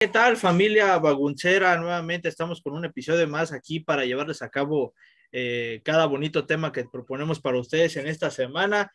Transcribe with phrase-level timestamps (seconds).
[0.00, 1.76] ¿Qué tal familia baguncera?
[1.76, 4.94] Nuevamente estamos con un episodio más aquí para llevarles a cabo
[5.32, 8.92] eh, cada bonito tema que proponemos para ustedes en esta semana.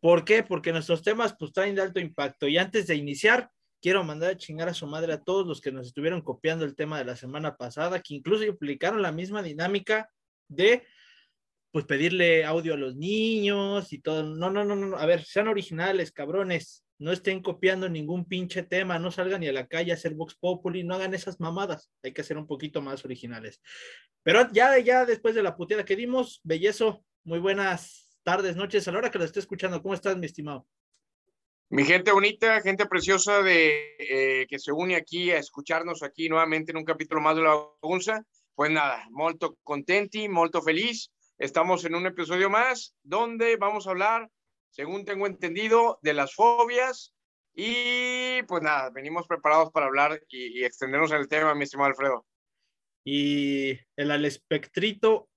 [0.00, 0.42] ¿Por qué?
[0.42, 2.48] Porque nuestros temas pues traen de alto impacto.
[2.48, 3.50] Y antes de iniciar,
[3.82, 6.74] quiero mandar a chingar a su madre a todos los que nos estuvieron copiando el
[6.74, 10.08] tema de la semana pasada, que incluso aplicaron la misma dinámica
[10.48, 10.86] de
[11.70, 14.22] pues pedirle audio a los niños y todo.
[14.22, 14.96] No, no, no, no.
[14.96, 19.52] A ver, sean originales, cabrones no estén copiando ningún pinche tema, no salgan ni a
[19.52, 22.82] la calle a hacer Vox Populi, no hagan esas mamadas, hay que ser un poquito
[22.82, 23.60] más originales.
[24.22, 28.92] Pero ya, ya después de la puteada que dimos, Bellezo, muy buenas tardes, noches, a
[28.92, 30.66] la hora que lo esté escuchando, ¿cómo estás, mi estimado?
[31.70, 36.72] Mi gente bonita, gente preciosa de eh, que se une aquí a escucharnos aquí nuevamente
[36.72, 41.10] en un capítulo más de La Bagunza, pues nada, molto contenti, molto feliz.
[41.38, 44.28] Estamos en un episodio más donde vamos a hablar
[44.70, 47.14] según tengo entendido, de las fobias.
[47.54, 52.26] Y pues nada, venimos preparados para hablar y, extendernos en el tema, mi estimado Alfredo.
[53.04, 55.28] Y el al espectrito,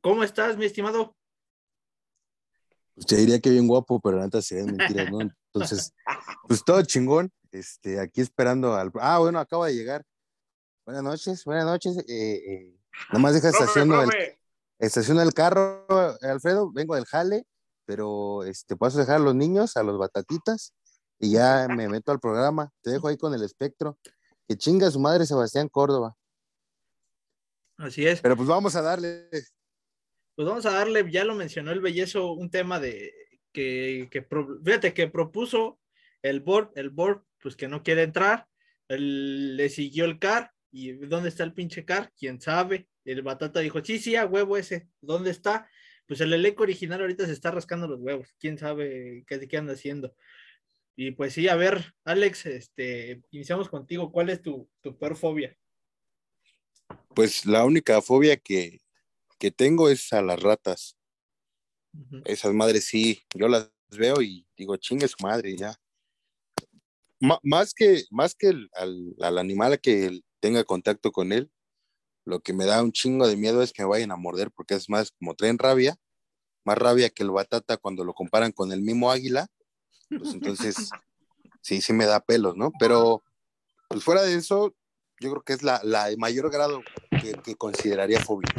[0.00, 1.16] ¿cómo estás, mi estimado?
[2.96, 5.20] Usted diría que bien guapo, pero neta sería mentira, ¿no?
[5.20, 5.94] Entonces,
[6.48, 7.32] pues todo chingón.
[7.52, 8.92] Este, aquí esperando al.
[9.00, 10.04] Ah, bueno, acaba de llegar.
[10.84, 11.98] Buenas noches, buenas noches.
[11.98, 12.76] Eh, eh,
[13.08, 14.38] nada más deja estacionando el,
[14.78, 15.86] estaciona el carro,
[16.20, 16.70] Alfredo.
[16.72, 17.46] Vengo del jale
[17.90, 20.76] pero este, paso dejar a los niños, a los batatitas,
[21.18, 22.70] y ya me meto al programa.
[22.82, 23.98] Te dejo ahí con el espectro.
[24.46, 26.14] Que chinga su madre Sebastián Córdoba.
[27.78, 28.20] Así es.
[28.20, 29.28] Pero pues vamos a darle.
[30.36, 33.12] Pues vamos a darle, ya lo mencionó el bellezo, un tema de
[33.52, 34.24] que, que
[34.64, 35.80] fíjate que propuso
[36.22, 38.46] el board, el board, pues que no quiere entrar,
[38.86, 42.12] le siguió el car, y ¿dónde está el pinche car?
[42.16, 42.88] ¿Quién sabe?
[43.04, 45.68] El batata dijo, sí, sí, a huevo ese, ¿dónde está?
[46.10, 49.74] Pues el elenco original ahorita se está rascando los huevos, quién sabe qué, qué anda
[49.74, 50.12] haciendo.
[50.96, 55.56] Y pues sí, a ver, Alex, este, iniciamos contigo, ¿cuál es tu, tu peor fobia?
[57.14, 58.80] Pues la única fobia que,
[59.38, 60.98] que tengo es a las ratas.
[62.24, 65.76] Esas madres sí, yo las veo y digo, chingue su madre, ya.
[67.20, 71.52] más que, más que al, al, animal que tenga contacto con él,
[72.24, 74.74] lo que me da un chingo de miedo es que me vayan a morder porque
[74.74, 75.96] es más como traen rabia,
[76.64, 79.48] más rabia que el batata cuando lo comparan con el mismo águila.
[80.08, 80.76] Pues entonces,
[81.62, 82.72] sí, sí me da pelos, ¿no?
[82.78, 83.22] Pero,
[83.88, 84.74] pues fuera de eso,
[85.20, 86.82] yo creo que es la, la mayor grado
[87.44, 88.50] que, consideraría fobia.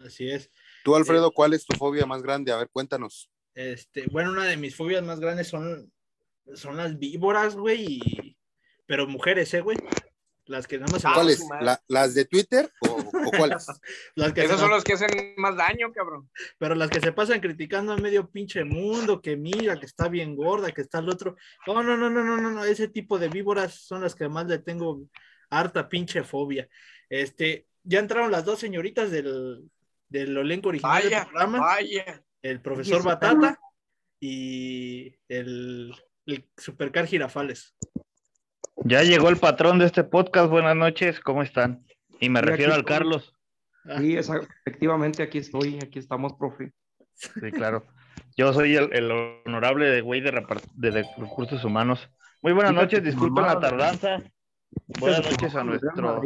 [0.00, 0.50] Así es.
[0.84, 2.52] Tú, Alfredo, eh, ¿cuál es tu fobia más grande?
[2.52, 3.30] A ver, cuéntanos.
[3.54, 5.92] Este, bueno, una de mis fobias más grandes son,
[6.54, 8.36] son las víboras, güey,
[8.86, 9.76] pero mujeres, ¿eh, güey?
[10.52, 11.02] Las que nada más.
[11.02, 11.42] ¿Cuáles?
[11.88, 12.96] ¿Las de Twitter o,
[13.38, 13.66] cuáles?
[14.14, 16.30] las que Esas son las que hacen más daño, cabrón.
[16.58, 20.36] Pero las que se pasan criticando a medio pinche mundo, que mira, que está bien
[20.36, 21.36] gorda, que está el otro.
[21.66, 24.58] No, no, no, no, no, no, ese tipo de víboras son las que más le
[24.58, 25.00] tengo
[25.48, 26.68] harta pinche fobia.
[27.08, 29.70] Este, ya entraron las dos señoritas del,
[30.10, 31.60] del elenco original del programa.
[31.60, 32.22] Vaya.
[32.42, 33.58] El profesor Batata
[34.20, 35.94] y el,
[36.26, 37.74] el Supercar Girafales.
[38.84, 40.50] Ya llegó el patrón de este podcast.
[40.50, 41.84] Buenas noches, ¿cómo están?
[42.20, 43.34] Y me refiero al Carlos.
[43.98, 46.72] Sí, efectivamente, aquí estoy, aquí estamos, profe.
[47.14, 47.84] Sí, claro.
[48.36, 49.10] Yo soy el,
[49.44, 50.32] honorable de güey de,
[50.74, 52.08] de, recursos humanos.
[52.40, 54.22] Muy buenas noches, disculpen la tardanza.
[54.98, 56.22] Buenas noches a nuestro.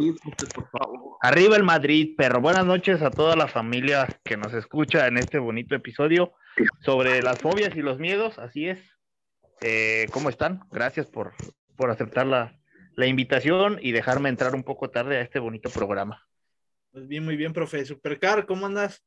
[1.21, 2.41] Arriba el Madrid, perro.
[2.41, 6.33] Buenas noches a toda la familia que nos escucha en este bonito episodio
[6.81, 8.39] sobre las fobias y los miedos.
[8.39, 8.79] Así es.
[9.63, 10.61] Eh, ¿Cómo están?
[10.71, 11.33] Gracias por
[11.77, 12.59] por aceptar la,
[12.95, 16.27] la, invitación y dejarme entrar un poco tarde a este bonito programa.
[16.93, 17.85] Pues bien, muy bien, profe.
[17.85, 19.05] Supercar, ¿cómo andas?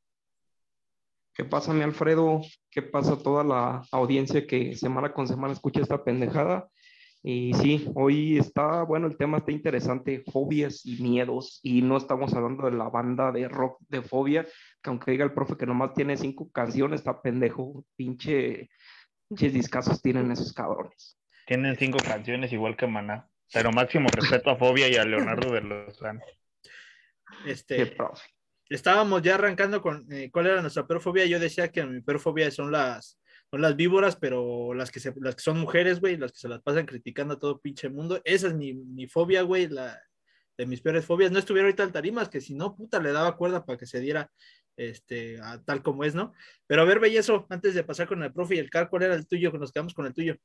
[1.33, 2.41] ¿Qué pasa, mi Alfredo?
[2.69, 6.67] ¿Qué pasa a toda la audiencia que semana con semana escucha esta pendejada?
[7.21, 12.33] Y sí, hoy está, bueno, el tema está interesante, fobias y miedos, y no estamos
[12.33, 14.45] hablando de la banda de rock de fobia,
[14.81, 18.69] que aunque diga el profe que nomás tiene cinco canciones, está pendejo, pinche,
[19.27, 21.18] pinches discasos tienen esos cabrones.
[21.49, 23.27] Tienen cinco canciones igual que Maná.
[23.51, 25.99] Pero máximo respeto a Fobia y a Leonardo de los
[27.43, 27.97] Este,
[28.69, 31.25] estábamos ya arrancando con eh, cuál era nuestra perofobia.
[31.25, 33.19] Yo decía que mi perofobia son las,
[33.49, 36.49] son las víboras, pero las que, se, las que son mujeres, güey, las que se
[36.49, 38.21] las pasan criticando a todo pinche mundo.
[38.25, 39.99] Esa es mi, mi fobia, güey, la,
[40.55, 41.31] de mis peores fobias.
[41.31, 43.99] No estuviera ahorita al tarimas, que si no, puta, le daba cuerda para que se
[43.99, 44.29] diera
[44.77, 46.31] este, tal como es, ¿no?
[46.67, 49.15] Pero a ver, Bellezo, antes de pasar con el profe y el car, ¿cuál era
[49.15, 49.51] el tuyo?
[49.53, 50.37] Nos quedamos con el tuyo.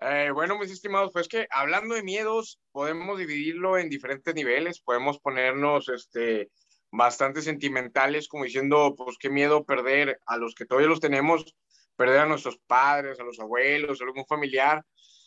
[0.00, 5.18] Eh, bueno, mis estimados, pues que hablando de miedos, podemos dividirlo en diferentes niveles, podemos
[5.18, 6.50] ponernos este,
[6.90, 11.54] bastante sentimentales, como diciendo, pues qué miedo perder a los que todavía los tenemos,
[11.96, 14.84] perder a nuestros padres, a los abuelos, a algún familiar,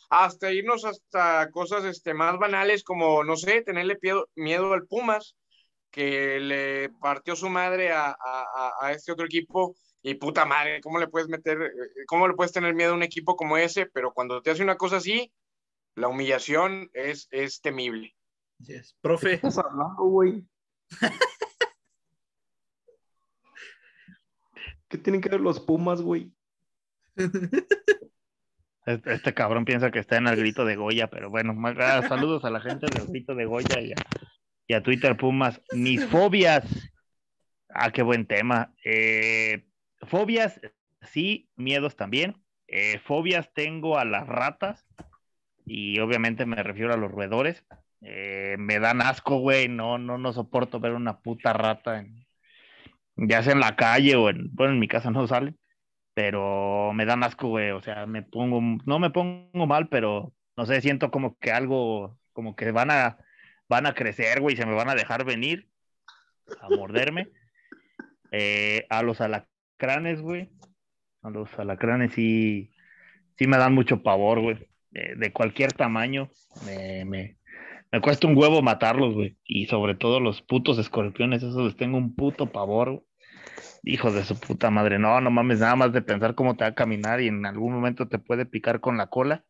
[0.09, 3.97] hasta irnos hasta cosas este, más banales como, no sé, tenerle
[4.35, 5.35] miedo al Pumas,
[5.89, 10.99] que le partió su madre a, a, a, este otro equipo y puta madre, ¿cómo
[10.99, 13.85] le puedes meter, eh, cómo le puedes tener miedo a un equipo como ese?
[13.85, 15.31] Pero cuando te hace una cosa así,
[15.95, 18.15] la humillación es, es temible.
[19.01, 19.29] Profe.
[19.29, 20.43] ¿Qué estás hablando, güey?
[24.87, 26.31] ¿Qué tienen que ver los Pumas, güey?
[28.85, 32.43] Este, este, cabrón piensa que está en el grito de Goya, pero bueno, ah, saludos
[32.45, 35.61] a la gente del grito de Goya y a, Twitter Pumas.
[35.71, 36.65] Mis fobias.
[37.69, 38.73] Ah, qué buen tema.
[38.83, 39.65] Eh,
[40.03, 40.59] fobias,
[41.01, 42.35] sí, miedos también.
[42.67, 44.85] Eh, fobias tengo a las ratas
[45.65, 47.65] y obviamente me refiero a los roedores.
[48.01, 52.25] Eh, me dan asco, güey, no, no, no soporto ver una puta rata en,
[53.15, 55.55] ya sea en la calle o en, bueno, en mi casa no sale,
[56.13, 60.65] pero me dan asco, güey, o sea, me pongo, no me pongo mal, pero no
[60.65, 63.17] sé, siento como que algo, como que van a,
[63.69, 65.69] van a crecer, güey, se me van a dejar venir
[66.61, 67.29] a morderme.
[68.31, 69.19] Eh, a los
[69.81, 70.49] alacranes, güey,
[71.23, 72.71] a los alacranes sí,
[73.37, 76.29] sí me dan mucho pavor, güey, de, cualquier tamaño,
[76.65, 77.37] me, me,
[77.91, 79.37] me cuesta un huevo matarlos, güey.
[79.43, 83.03] Y sobre todo los putos escorpiones, esos les tengo un puto pavor.
[83.83, 84.99] Hijo de su puta madre.
[84.99, 87.73] No, no mames, nada más de pensar cómo te va a caminar y en algún
[87.73, 89.43] momento te puede picar con la cola.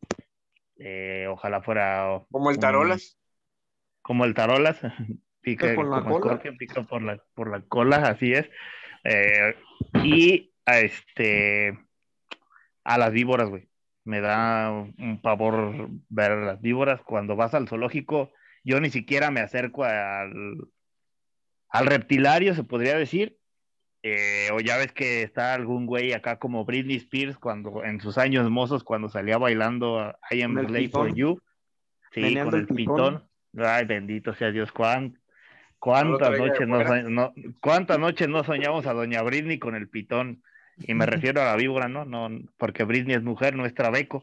[0.76, 2.22] Eh, ojalá fuera.
[2.30, 3.18] Como el tarolas.
[4.00, 4.80] como el tarolas.
[5.42, 6.40] pica por la cola.
[6.58, 8.48] pica por la, por la cola, así es.
[9.04, 9.54] Eh,
[10.02, 11.78] y a este.
[12.84, 13.68] A las víboras, güey
[14.04, 17.02] me da un pavor ver las víboras.
[17.02, 18.32] Cuando vas al zoológico,
[18.64, 20.32] yo ni siquiera me acerco al,
[21.68, 23.38] al reptilario, se podría decir.
[24.04, 28.18] Eh, o ya ves que está algún güey acá como Britney Spears cuando en sus
[28.18, 31.40] años mozos cuando salía bailando I am Slave for You.
[32.10, 33.28] Sí, con el pitón.
[33.56, 34.72] Ay, bendito sea Dios.
[35.82, 40.40] ¿Cuántas noches no, cuántas noches no soñamos a Doña Britney con el pitón?
[40.78, 42.04] Y me refiero a la víbora, ¿no?
[42.04, 44.22] no porque Britney es mujer, no es trabeco.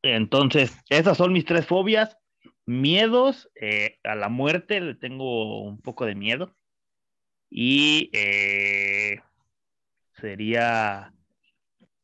[0.00, 2.16] Entonces, esas son mis tres fobias.
[2.64, 6.56] Miedos, eh, a la muerte le tengo un poco de miedo.
[7.50, 9.20] Y eh,
[10.14, 11.12] sería,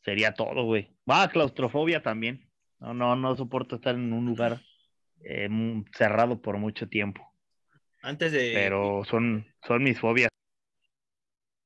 [0.04, 0.94] sería todo, güey.
[1.10, 2.50] Va, claustrofobia también.
[2.80, 4.60] No, no, no soporto estar en un lugar
[5.24, 5.48] eh,
[5.96, 7.27] cerrado por mucho tiempo.
[8.02, 8.52] Antes de.
[8.54, 10.30] Pero son, son mis fobias.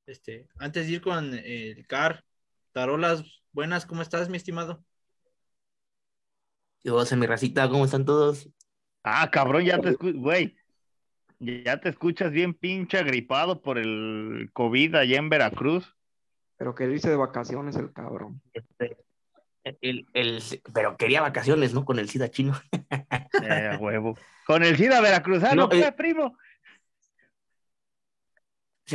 [0.07, 2.25] Este, antes de ir con el CAR,
[2.73, 4.83] Tarolas, buenas, ¿cómo estás, mi estimado?
[6.85, 8.49] Yo, mi racita, ¿cómo están todos?
[9.05, 10.57] Ah, cabrón, ya te escuchas, güey.
[11.39, 15.97] Ya te escuchas bien pinche agripado por el COVID allá en Veracruz.
[16.57, 18.41] Pero que dice de vacaciones el cabrón.
[18.53, 18.97] Este,
[19.65, 20.07] el,
[20.75, 21.85] pero quería vacaciones, ¿no?
[21.85, 22.61] Con el SIDA chino.
[23.43, 24.17] Eh, huevo.
[24.47, 26.37] Con el SIDA veracruzano, no, eh, primo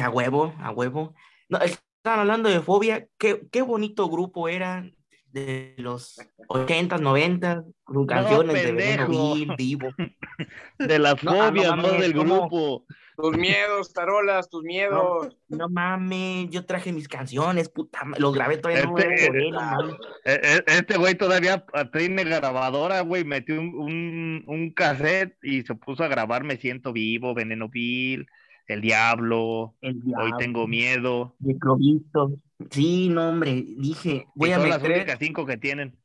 [0.02, 1.16] a huevo, a huevo.
[1.50, 4.90] No, estaban hablando de fobia, qué, qué bonito grupo era
[5.28, 9.90] de los 80, 90, con canciones de Veneno Vivo.
[10.80, 12.86] De la fobia, no, del grupo.
[13.18, 15.36] Tus miedos, tarolas, tus miedos.
[15.48, 18.84] No, mames, yo traje mis canciones, puta, los grabé todavía.
[19.10, 25.36] Este, no e, e, este güey todavía tiene grabadora, güey, metió un, un, un, cassette
[25.42, 28.28] y se puso a grabar Me Siento Vivo, Veneno Vil,
[28.68, 31.36] el diablo, hoy tengo miedo.
[31.40, 32.38] Microvisto.
[32.70, 34.70] Sí, no, hombre, dije, voy a meter...
[34.70, 35.98] las únicas cinco que tienen.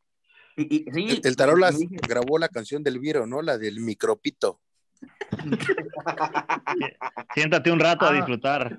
[0.56, 1.78] el, Tarolas
[2.08, 3.42] grabó la canción del Viro, ¿no?
[3.42, 4.62] La del micropito.
[7.34, 8.12] Siéntate un rato a ah.
[8.12, 8.78] disfrutar.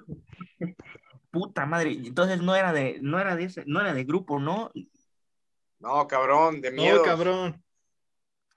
[1.32, 4.72] Puta madre, entonces no era de, no era de ese, no era de grupo, ¿no?
[5.80, 6.98] No, cabrón, de miedo.
[6.98, 7.64] No, cabrón.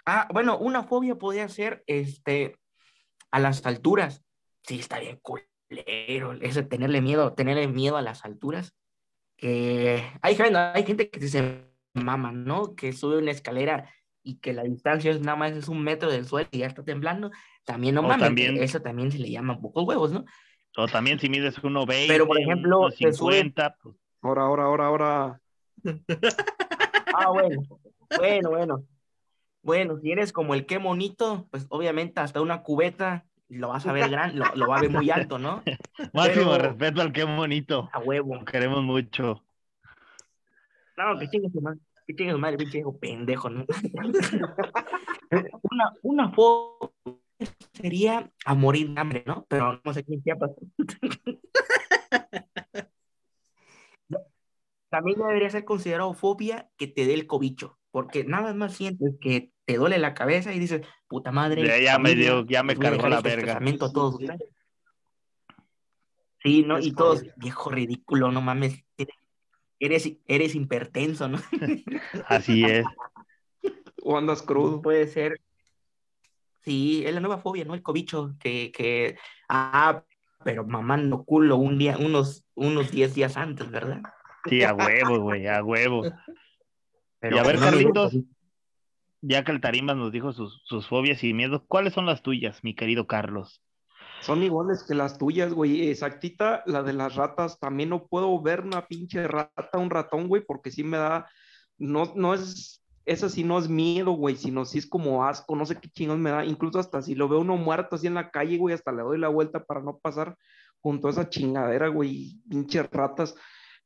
[0.05, 2.59] Ah, bueno, una fobia podría ser este
[3.31, 4.27] a las alturas
[4.67, 8.75] sí está bien culero, ese tenerle miedo, tenerle miedo a las alturas.
[9.37, 10.39] Que hay,
[10.75, 11.63] hay gente que se
[11.95, 12.75] mama, ¿no?
[12.75, 13.93] Que sube una escalera
[14.27, 16.83] y que la distancia es nada más es un metro del suelo y ya está
[16.83, 17.31] temblando.
[17.65, 20.25] También no mames, eso también se le llama pocos huevos, ¿no?
[20.77, 23.95] O también si mides 1,20, Pero por ejemplo, 50, pues.
[24.21, 25.41] Ahora, ahora, ahora, ahora.
[27.15, 27.63] Ah, bueno.
[28.19, 28.85] Bueno, bueno.
[29.63, 33.93] Bueno, si eres como el qué monito, pues obviamente hasta una cubeta lo vas a
[33.93, 35.63] ver grande, lo, va a ver muy alto, ¿no?
[36.13, 37.89] Máximo respeto al qué bonito.
[37.93, 38.45] A huevo.
[38.45, 39.43] queremos mucho.
[40.97, 41.81] No, que chingue su madre,
[42.15, 43.67] chingue su madre, pinche hijo pendejo, ¿no?
[45.63, 46.95] una, una foto
[47.73, 49.47] sería a morir de hambre, ¿no?
[49.49, 50.61] Pero no sé quién pasado.
[54.89, 59.51] También debería ser considerado fobia que te dé el cobicho, porque nada más sientes que
[59.65, 61.83] te duele la cabeza y dices, puta madre.
[61.83, 63.61] Ya, me dio, ya me cargó la este verga.
[63.79, 64.19] Todos,
[66.43, 66.79] sí, ¿no?
[66.79, 68.85] y todos, viejo ridículo, no mames.
[69.79, 71.39] Eres, eres hipertenso, ¿no?
[72.29, 72.87] Así es.
[74.03, 74.81] O andas crudo.
[74.81, 75.41] Puede ser.
[76.63, 77.75] Sí, es la nueva fobia, ¿no?
[77.75, 79.17] El cobicho, que, que,
[79.49, 80.03] ah,
[80.45, 84.03] pero mamando culo un día, unos, unos 10 días antes, ¿verdad?
[84.49, 86.03] Sí, a huevo, güey, a huevo.
[87.21, 88.17] Pero, y a ver, Carlitos,
[89.21, 92.63] ya que el Tarimas nos dijo sus, sus fobias y miedos, ¿cuáles son las tuyas,
[92.63, 93.63] mi querido Carlos?
[94.27, 95.89] Son iguales que las tuyas, güey.
[95.89, 97.61] Exactita, la de las ratas.
[97.61, 101.31] También no puedo ver una pinche rata, un ratón, güey, porque sí me da.
[101.79, 102.83] No, no es.
[103.05, 106.21] Esa sí no es miedo, güey, sino sí es como asco, no sé qué chingón
[106.21, 106.45] me da.
[106.45, 109.17] Incluso hasta si lo veo uno muerto así en la calle, güey, hasta le doy
[109.17, 110.37] la vuelta para no pasar
[110.81, 113.37] junto a esa chingadera, güey, pinches ratas.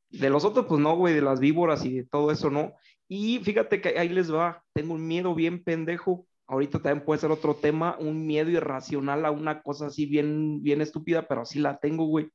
[0.09, 2.73] De los otros, pues no, güey, de las víboras y de todo eso, no.
[3.07, 6.25] Y fíjate que ahí les va, tengo un miedo bien pendejo.
[6.51, 10.81] Ahorita también puede ser otro tema, un miedo irracional a una cosa así bien, bien
[10.81, 12.29] estúpida, pero sí la tengo, güey.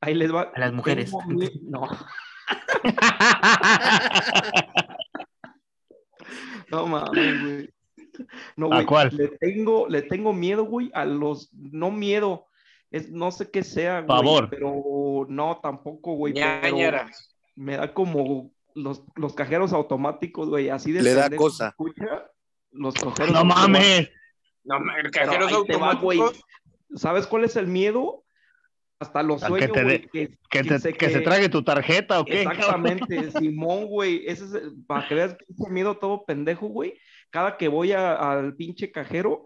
[0.00, 0.50] Ahí les va.
[0.54, 1.12] A las mujeres.
[1.62, 1.86] No.
[6.70, 7.68] no mames, güey.
[8.56, 8.80] No, güey.
[8.80, 9.14] ¿A cuál?
[9.14, 12.46] Le tengo, le tengo miedo, güey, a los, no miedo,
[12.90, 14.48] es, no sé qué sea, güey, Favor.
[14.48, 16.32] pero no, tampoco, güey.
[17.56, 21.02] Me da como los, los cajeros automáticos, güey, así de...
[21.02, 21.74] Le da cosa.
[22.72, 24.10] Los cajeros No mames.
[24.64, 26.42] No, el cajeros automáticos.
[26.94, 28.24] ¿Sabes cuál es el miedo?
[29.00, 32.42] Hasta los sueños, que, que, que, que, se trague tu tarjeta o qué.
[32.42, 34.24] Exactamente, Simón, güey.
[34.26, 36.98] Ese es, para que veas ese miedo todo pendejo, güey.
[37.30, 39.44] Cada que voy al pinche cajero,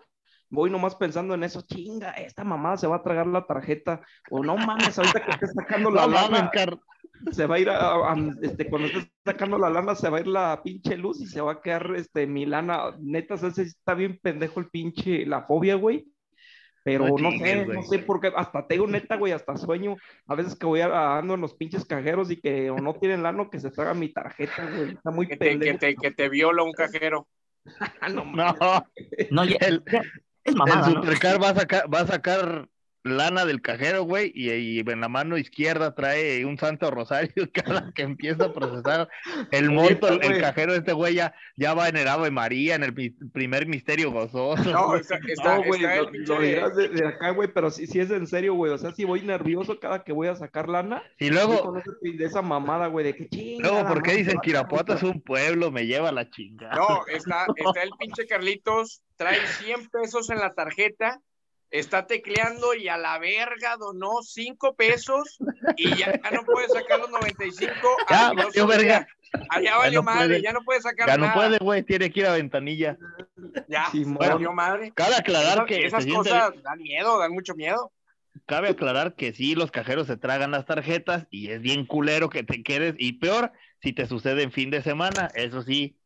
[0.49, 4.43] voy nomás pensando en eso, chinga, esta mamá se va a tragar la tarjeta, o
[4.43, 6.51] no mames, ahorita que esté sacando la lana,
[7.31, 10.27] se va a ir a, este, cuando esté sacando la lana, se va a ir
[10.27, 14.19] la pinche luz y se va a quedar, este, mi lana, neta, ese está bien
[14.21, 16.07] pendejo el pinche, la fobia, güey,
[16.85, 20.57] pero no, sé, no sé por qué, hasta tengo neta, güey, hasta sueño, a veces
[20.57, 23.61] que voy a, ando en los pinches cajeros y que o no tienen lano, que
[23.61, 25.79] se traga mi tarjeta, güey, está muy que pendejo.
[25.79, 27.29] Te, que, te, que te viola un cajero.
[28.15, 28.85] no, no,
[29.31, 29.85] no ya, el,
[30.43, 32.69] es mamada, el supercar va a sacar, va a sacar
[33.05, 38.03] lana del cajero, güey, y, en la mano izquierda trae un santo rosario cada que
[38.03, 39.09] empieza a procesar
[39.51, 42.85] el monto, el, cajero de este güey ya, ya va en el Ave María, en
[42.85, 42.95] el
[43.33, 44.71] primer misterio gozoso.
[44.71, 48.27] No, está, está, no, güey, lo, dirás de, acá, güey, pero si sí, es en
[48.27, 51.03] serio, güey, o sea, si voy nervioso cada que voy a sacar lana.
[51.19, 51.75] Y luego...
[52.01, 53.69] de esa mamada, güey, de que chinga.
[53.69, 55.71] Luego, ¿por qué dicen que Irapuato es un pueblo?
[55.71, 56.75] Me lleva la chingada.
[56.75, 61.21] No, está, está el pinche Carlitos, trae 100 pesos en la tarjeta
[61.73, 65.39] está tecleando y a la verga donó cinco pesos
[65.77, 67.73] y ya, no puede sacar los 95.
[68.09, 69.09] Ya, valió verga.
[69.49, 71.29] Allá valió madre, ya no puede sacar ya nada.
[71.29, 72.99] Ya no puede, güey, tiene que ir a ventanilla.
[73.69, 74.93] Ya, sí, valió madre.
[74.95, 75.87] Cabe aclarar que...
[75.87, 77.91] Esas cosas dan miedo, dan mucho miedo.
[78.45, 82.43] Cabe aclarar que sí, los cajeros se tragan las tarjetas y es bien culero que
[82.43, 85.97] te quedes, y peor si te sucede en fin de semana, eso sí,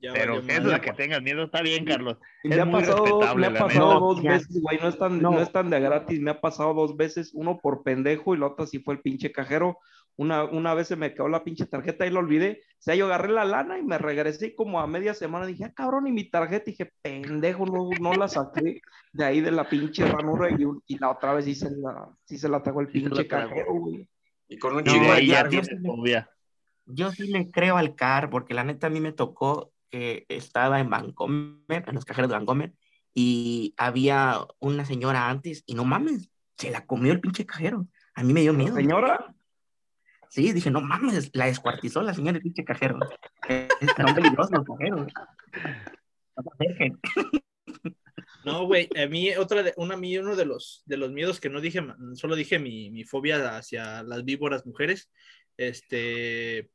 [0.00, 2.18] pero eso de que tengas miedo está bien, Carlos.
[2.44, 5.40] Me ha pasado, me ha pasado dos veces, güey, no es, tan, no.
[5.40, 8.66] es tan de gratis, me ha pasado dos veces, uno por pendejo y la otra
[8.66, 9.78] sí fue el pinche cajero.
[10.18, 12.62] Una, una vez se me quedó la pinche tarjeta y lo olvidé.
[12.78, 15.44] O sea, yo agarré la lana y me regresé como a media semana.
[15.44, 16.70] Dije, ah, cabrón, y mi tarjeta.
[16.70, 18.80] Y dije, pendejo, no, no la saqué
[19.12, 20.48] de ahí de la pinche ranura.
[20.50, 23.74] Y, y la otra vez sí se la, sí se la tragó el pinche cajero,
[23.74, 24.08] güey.
[24.48, 26.24] Y con un no, chingo de
[26.86, 30.80] Yo sí le creo al CAR, porque la neta a mí me tocó que estaba
[30.80, 32.72] en Vancomer, en los cajeros de Vancomer,
[33.14, 37.86] y había una señora antes, y no mames, se la comió el pinche cajero.
[38.14, 38.74] A mí me dio miedo.
[38.74, 39.34] ¿Señora?
[40.28, 42.98] Sí, dije, no mames, la descuartizó la señora el pinche cajero.
[43.96, 45.12] Son peligrosos los cajeros.
[48.44, 51.60] No, güey, a mí otra de, una, uno de los, de los miedos que no
[51.60, 51.84] dije,
[52.14, 55.10] solo dije mi, mi fobia hacia las víboras mujeres,
[55.56, 56.70] este,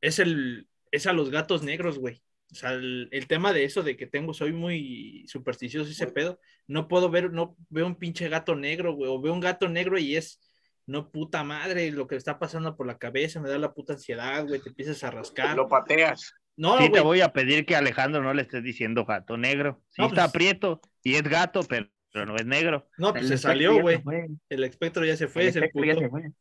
[0.00, 2.20] es el, es a los gatos negros, güey.
[2.52, 6.88] O sea, el, tema de eso, de que tengo, soy muy supersticioso ese pedo, no
[6.88, 10.16] puedo ver, no veo un pinche gato negro, güey, o veo un gato negro y
[10.16, 10.40] es,
[10.86, 14.46] no puta madre, lo que está pasando por la cabeza, me da la puta ansiedad,
[14.46, 15.56] güey, te empiezas a rascar.
[15.56, 16.34] Lo pateas.
[16.56, 19.82] No, sí, te voy a pedir que Alejandro no le estés diciendo gato negro.
[19.90, 22.86] Sí está pues prieto y es gato, pero, no es negro.
[22.98, 24.02] No, pues se salió, güey.
[24.48, 25.86] El espectro ya se fue, el ese puto.
[25.86, 26.32] Ya, se fue.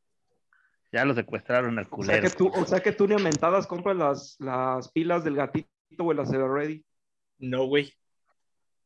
[0.92, 2.18] ya lo secuestraron al culero.
[2.18, 5.36] O sea que tú, o sea que tú ni aumentadas compras las, las pilas del
[5.36, 6.84] gatito, güey, las Ever Ready.
[7.40, 7.94] No, güey.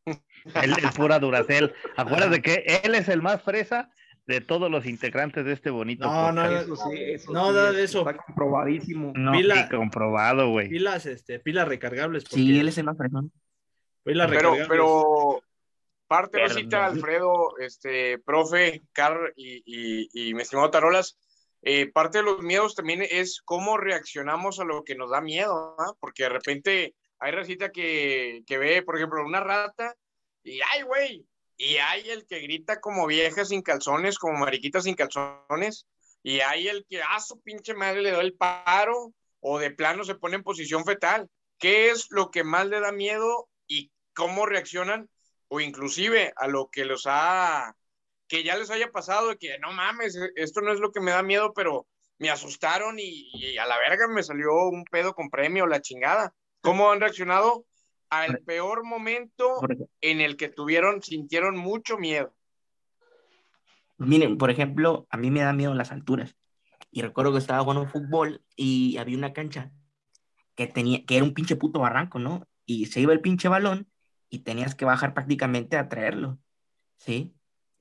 [0.06, 1.74] El, el pura Duracel.
[1.96, 3.90] Acuérdate que él es el más fresa
[4.26, 7.84] de todos los integrantes de este bonito no, no, eso sí, eso no, nada de
[7.84, 8.00] eso.
[8.00, 9.12] Está comprobadísimo.
[9.16, 10.70] No, Pila, comprobado, güey.
[10.70, 12.24] Pilas, este, pilas recargables.
[12.30, 13.32] Sí, él es el más fresón.
[14.04, 14.68] Pilas pero, recargables.
[14.70, 15.44] pero
[16.08, 21.18] parte cita, Alfredo, este, profe, Car y, y, y mi estimado Tarolas,
[21.64, 25.76] eh, parte de los miedos también es cómo reaccionamos a lo que nos da miedo,
[25.80, 25.98] ¿no?
[26.00, 29.96] porque de repente hay recita que, que ve, por ejemplo, una rata
[30.44, 31.26] y, ay, güey,
[31.58, 35.88] y hay el que grita como vieja sin calzones, como mariquita sin calzones,
[36.22, 39.72] y hay el que a ah, su pinche madre le da el paro o de
[39.72, 41.30] plano se pone en posición fetal.
[41.60, 45.10] ¿Qué es lo que más le da miedo y cómo reaccionan?
[45.48, 47.76] O inclusive a lo que los ha,
[48.34, 51.22] que ya les haya pasado, que no mames, esto no es lo que me da
[51.22, 51.86] miedo, pero
[52.18, 56.34] me asustaron y, y a la verga me salió un pedo con premio, la chingada.
[56.62, 57.68] ¿Cómo han reaccionado?
[58.22, 59.60] al peor momento
[60.02, 62.34] en el que tuvieron, sintieron mucho miedo.
[63.98, 66.36] Miren, por ejemplo, a mí me da miedo las alturas.
[66.92, 69.72] Y recuerdo que estaba jugando fútbol y había una cancha
[70.56, 72.48] que tenía, que era un pinche puto barranco, ¿no?
[72.66, 73.90] Y se iba el pinche balón
[74.30, 76.38] y tenías que bajar prácticamente a traerlo,
[76.98, 77.34] ¿sí?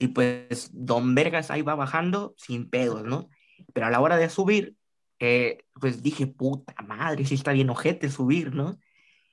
[0.02, 3.28] Y pues Don Vergas ahí va bajando sin pedos, ¿no?
[3.72, 4.74] Pero a la hora de subir,
[5.20, 8.80] eh, pues dije, puta madre, si está bien ojete subir, ¿no?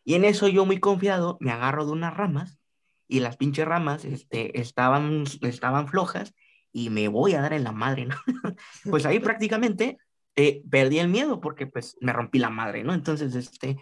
[0.03, 2.59] Y en eso yo muy confiado me agarro de unas ramas
[3.07, 6.35] y las pinches ramas este, estaban, estaban flojas
[6.71, 8.15] y me voy a dar en la madre, ¿no?
[8.91, 9.97] pues ahí prácticamente
[10.35, 12.93] eh, perdí el miedo porque pues me rompí la madre, ¿no?
[12.93, 13.77] Entonces, este,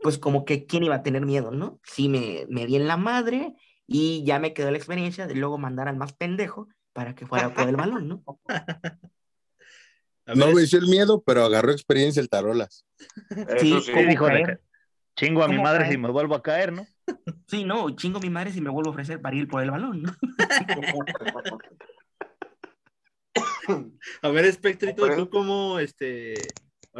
[0.00, 1.80] pues como que quién iba a tener miedo, ¿no?
[1.82, 3.56] Sí me, me di en la madre
[3.86, 7.52] y ya me quedó la experiencia de luego mandar al más pendejo para que fuera
[7.54, 8.24] por el balón, ¿no?
[10.24, 12.86] No venció el miedo, pero agarró experiencia el tarolas.
[13.58, 14.28] Sí, sí dijo,
[15.16, 16.86] Chingo a mi madre si me vuelvo a caer, ¿no?
[17.46, 19.70] Sí, no, chingo a mi madre si me vuelvo a ofrecer para ir por el
[19.70, 20.14] balón, ¿no?
[24.22, 26.34] a ver, Espectrito, tú cómo, este,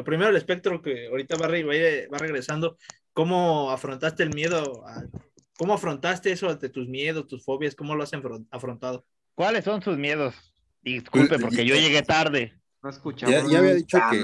[0.05, 2.77] primero el espectro que ahorita va, va, regresando,
[3.12, 4.85] ¿cómo afrontaste el miedo?
[5.58, 7.74] ¿Cómo afrontaste eso ante tus miedos, tus fobias?
[7.74, 8.12] ¿Cómo lo has
[8.50, 9.04] afrontado?
[9.34, 10.34] ¿Cuáles son sus miedos?
[10.82, 12.60] Disculpe, pues, porque yo llegué tarde.
[12.82, 13.50] No escuchamos.
[13.50, 14.22] Ya, había dicho que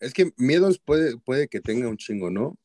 [0.00, 2.58] es que miedos puede, puede que tenga un chingo, ¿no?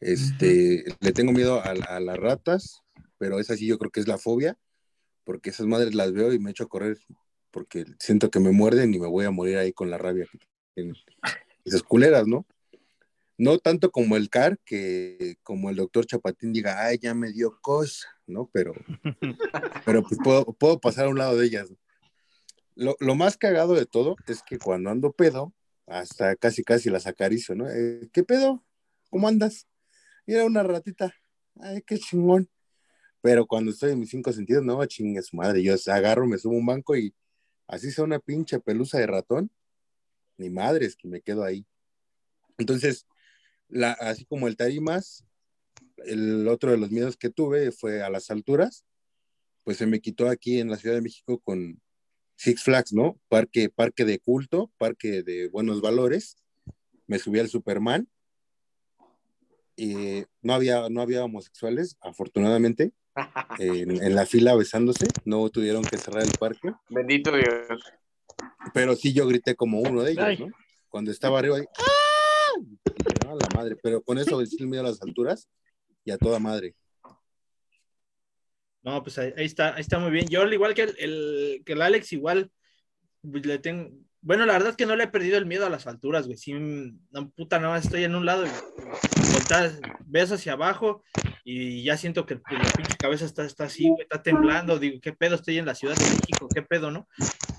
[0.00, 2.82] Este, le tengo miedo a, las ratas,
[3.18, 4.56] pero esa sí yo creo que es la fobia,
[5.24, 6.96] porque esas madres las veo y me echo a correr
[7.50, 10.26] porque siento que me muerden y me voy a morir ahí con la rabia.
[10.76, 10.94] En
[11.64, 12.46] esas culeras, ¿no?
[13.38, 17.58] No tanto como el CAR, que como el doctor Chapatín diga, ay, ya me dio
[17.60, 18.50] cosa, ¿no?
[18.52, 18.74] Pero,
[19.86, 21.72] pero pues puedo, pasar a un lado de ellas.
[22.74, 25.54] Lo, lo, más cagado de todo es que cuando ando pedo,
[25.86, 27.68] hasta casi casi las acaricio, ¿no?
[27.68, 28.64] Eh, ¿Qué pedo?
[29.08, 29.68] ¿Cómo andas?
[30.26, 31.14] Era una ratita.
[31.60, 32.48] Ay, qué chingón.
[33.20, 35.62] Pero cuando estoy en mis cinco sentidos, no, chingue su madre.
[35.62, 37.14] Yo agarro, me subo un banco y
[37.66, 39.50] así sea una pinche pelusa de ratón,
[40.36, 41.66] ni madre es que me quedo ahí.
[42.58, 43.06] Entonces,
[43.68, 45.24] la, así como el tarimas,
[46.04, 48.84] el otro de los miedos que tuve fue a las alturas,
[49.64, 51.80] pues se me quitó aquí en la Ciudad de México con
[52.36, 53.20] Six Flags, ¿no?
[53.28, 56.36] Parque, parque de culto, parque de buenos valores.
[57.06, 58.08] Me subí al Superman
[59.80, 62.92] eh, no, había, no había homosexuales, afortunadamente,
[63.60, 66.72] en, la fila besándose, no tuvieron que cerrar el parque.
[66.88, 67.80] Bendito Dios.
[68.74, 70.46] Pero sí yo grité como uno de ellos, ¿no?
[70.88, 71.97] Cuando estaba arriba, ¡ah!
[73.36, 75.48] La madre, pero con eso decir miedo a las alturas
[76.04, 76.74] y a toda madre.
[78.82, 80.28] No, pues ahí, está, ahí está muy bien.
[80.28, 82.50] Yo, al igual que el, que el Alex, igual
[83.20, 85.70] pues, le tengo, bueno, la verdad es que no le he perdido el miedo a
[85.70, 86.38] las alturas, güey.
[86.38, 88.50] Sí, no, puta, nada más estoy en un lado y
[90.06, 91.02] ves hacia abajo
[91.44, 94.78] y ya siento que la pinche cabeza está, está así, güey, está temblando.
[94.78, 95.34] Digo, ¿qué pedo?
[95.34, 97.08] Estoy en la Ciudad de México, ¿qué pedo, no?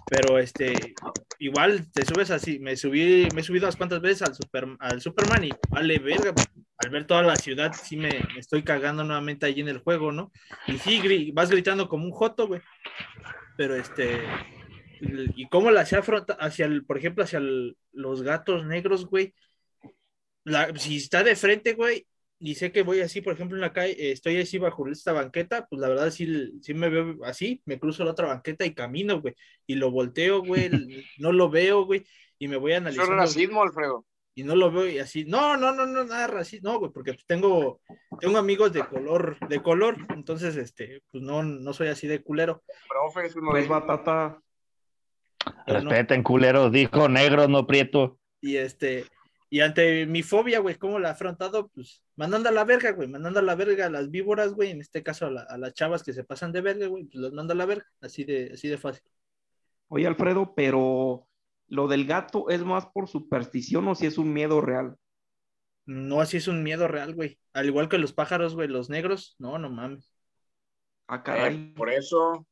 [0.10, 0.96] Pero este,
[1.38, 2.60] igual te subes así.
[2.60, 6.34] Me subí, me he subido unas cuantas veces al, super, al Superman y vale verga.
[6.78, 10.32] Al ver toda la ciudad, sí me, estoy cagando nuevamente ahí en el juego, ¿no?
[10.66, 12.62] Y sí, vas gritando como un joto, güey.
[13.58, 14.22] Pero este,
[15.02, 17.42] y cómo la afronta hacia el, por ejemplo, hacia
[17.92, 19.34] los gatos negros, güey.
[20.78, 22.08] si está de frente, güey,
[22.40, 25.68] y sé que voy así, por ejemplo, en la calle, estoy así bajo esta banqueta,
[25.70, 29.20] pues la verdad sí, sí me veo así, me cruzo la otra banqueta y camino,
[29.20, 29.36] güey,
[29.68, 30.70] y lo volteo, güey,
[31.20, 32.06] no lo veo, güey,
[32.38, 33.06] y me voy a analizar.
[33.06, 34.06] Eso racismo, Alfredo.
[34.36, 37.14] Y no lo veo y así, no, no, no, no, nada racismo, no, güey, porque
[37.14, 37.82] pues tengo,
[38.22, 42.64] tengo amigos de color, de color, entonces, este, pues no, no soy así de culero.
[42.88, 44.42] Profe, es Pues batata.
[45.66, 48.18] Respeten, culero, dijo negro, no prieto.
[48.42, 49.06] Y este,
[49.50, 51.70] y ante mi fobia, güey, ¿cómo la he afrontado?
[51.70, 54.82] Pues mandando a la verga, güey, mandando a la verga a las víboras, güey, en
[54.82, 57.56] este caso a, las chavas que se pasan de verga, güey, pues las mando a
[57.56, 59.04] la verga, así de, así de fácil.
[59.88, 61.28] Oye, Alfredo, pero
[61.68, 64.96] lo del gato es más por superstición o si es un miedo real.
[65.86, 67.40] No, así es un miedo real, güey.
[67.54, 70.14] Al igual que los pájaros, güey, los negros, no, no mames.
[71.08, 71.56] Ah, caray.
[71.56, 72.46] Eh, por eso.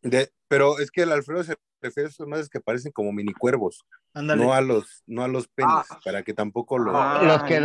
[0.00, 3.32] De, pero es que el Alfredo se refiere a esos madres que parecen como mini
[3.32, 3.84] cuervos.
[4.14, 6.00] No a los, no a los penes, ah.
[6.04, 7.60] para que tampoco lo, ah, los, que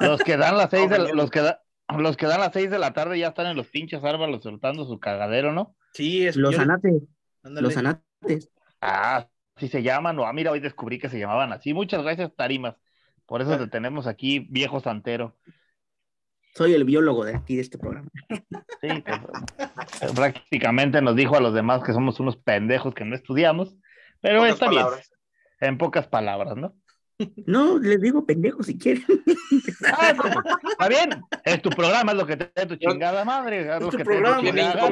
[0.00, 1.52] los que dan las seis de, los que
[1.98, 4.84] los que dan las seis de la tarde ya están en los pinches árboles soltando
[4.84, 5.76] su cagadero, ¿no?
[5.92, 7.02] Sí, es los anates.
[7.42, 8.50] Los anates.
[8.80, 11.74] Ah, sí se llaman, o ah, mira, hoy descubrí que se llamaban así.
[11.74, 12.76] Muchas gracias, Tarimas.
[13.26, 15.36] Por eso te tenemos aquí, viejo santero.
[16.54, 18.08] Soy el biólogo de aquí de este programa.
[18.80, 23.74] Sí, pues, prácticamente nos dijo a los demás que somos unos pendejos que no estudiamos,
[24.20, 24.84] pero está bien.
[25.60, 26.74] En pocas palabras, ¿no?
[27.46, 29.04] No, les digo pendejo si quieren.
[29.86, 30.34] Ah, pues,
[30.70, 31.22] está bien.
[31.44, 33.60] Es tu programa, es lo que te da tu chingada madre.
[33.60, 34.90] Es, lo que programa, te da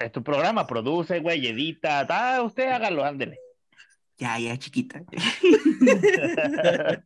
[0.00, 2.06] Es tu programa, produce, güey, edita.
[2.08, 3.38] Ah, usted hágalo, ándele.
[4.18, 5.02] Ya, ya, chiquita.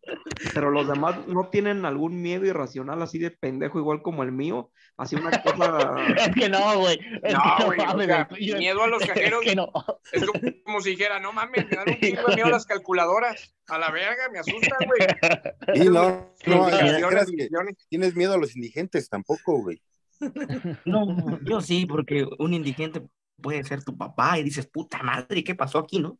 [0.54, 4.70] Pero los demás no tienen algún miedo irracional así de pendejo, igual como el mío.
[4.96, 5.94] Así una cosa.
[6.16, 6.98] es que no, güey.
[7.30, 7.78] No, güey.
[8.58, 9.44] miedo a los cajeros.
[9.44, 9.58] Es,
[10.12, 10.26] es
[10.64, 13.54] como, si dijera, no mames, me dan un chingo de miedo a las calculadoras.
[13.68, 15.00] A la verga, me asustan, güey.
[15.74, 16.68] Y no, no,
[17.90, 19.82] tienes miedo a los indigentes tampoco, güey.
[20.86, 23.02] No, yo sí, porque un indigente
[23.40, 26.18] puede ser tu papá y dices, puta madre, ¿qué pasó aquí, no?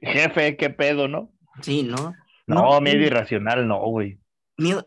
[0.00, 1.32] Jefe, qué pedo, ¿no?
[1.62, 2.14] Sí, ¿no?
[2.46, 4.18] No, miedo irracional, no, güey.
[4.56, 4.86] Miedo,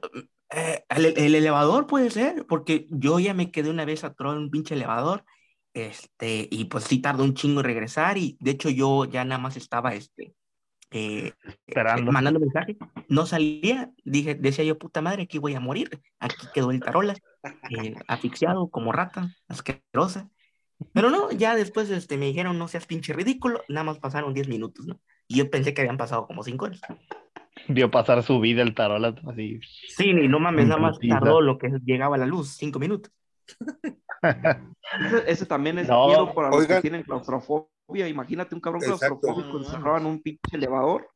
[0.51, 4.51] eh, el, elevador puede ser, porque yo ya me quedé una vez atrás en un
[4.51, 5.25] pinche elevador,
[5.73, 9.41] este, y pues sí tardó un chingo en regresar, y de hecho yo ya nada
[9.41, 10.35] más estaba, este,
[10.91, 11.33] eh,
[11.67, 12.11] Esperando.
[12.11, 12.77] mandando mensaje,
[13.09, 17.15] no salía, dije, decía yo, puta madre, aquí voy a morir, aquí quedó el tarola,
[17.69, 20.29] eh, asfixiado como rata, asquerosa,
[20.93, 24.47] pero no, ya después este, me dijeron, no seas pinche ridículo, nada más pasaron 10
[24.47, 24.99] minutos, ¿no?
[25.27, 26.81] Y yo pensé que habían pasado como 5 horas.
[27.67, 29.59] Vio pasar su vida el tarola así.
[29.89, 33.11] Sí, ni no mames, nada más tardó lo que llegaba a la luz, 5 minutos.
[35.25, 38.07] ese, también es no, miedo para los que tienen claustrofobia.
[38.07, 41.09] Imagínate un cabrón claustrofóbico encerrado en un pinche elevador.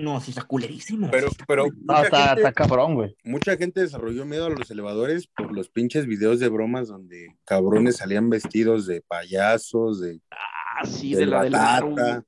[0.00, 1.10] No, sí está culerísimo.
[1.10, 1.66] Pero, pero.
[1.82, 3.16] No, está, está, cabrón, güey.
[3.24, 7.96] Mucha gente desarrolló miedo a los elevadores por los pinches videos de bromas donde cabrones
[7.96, 10.20] salían vestidos de payasos, de.
[10.30, 12.24] Ah, sí, de la batata,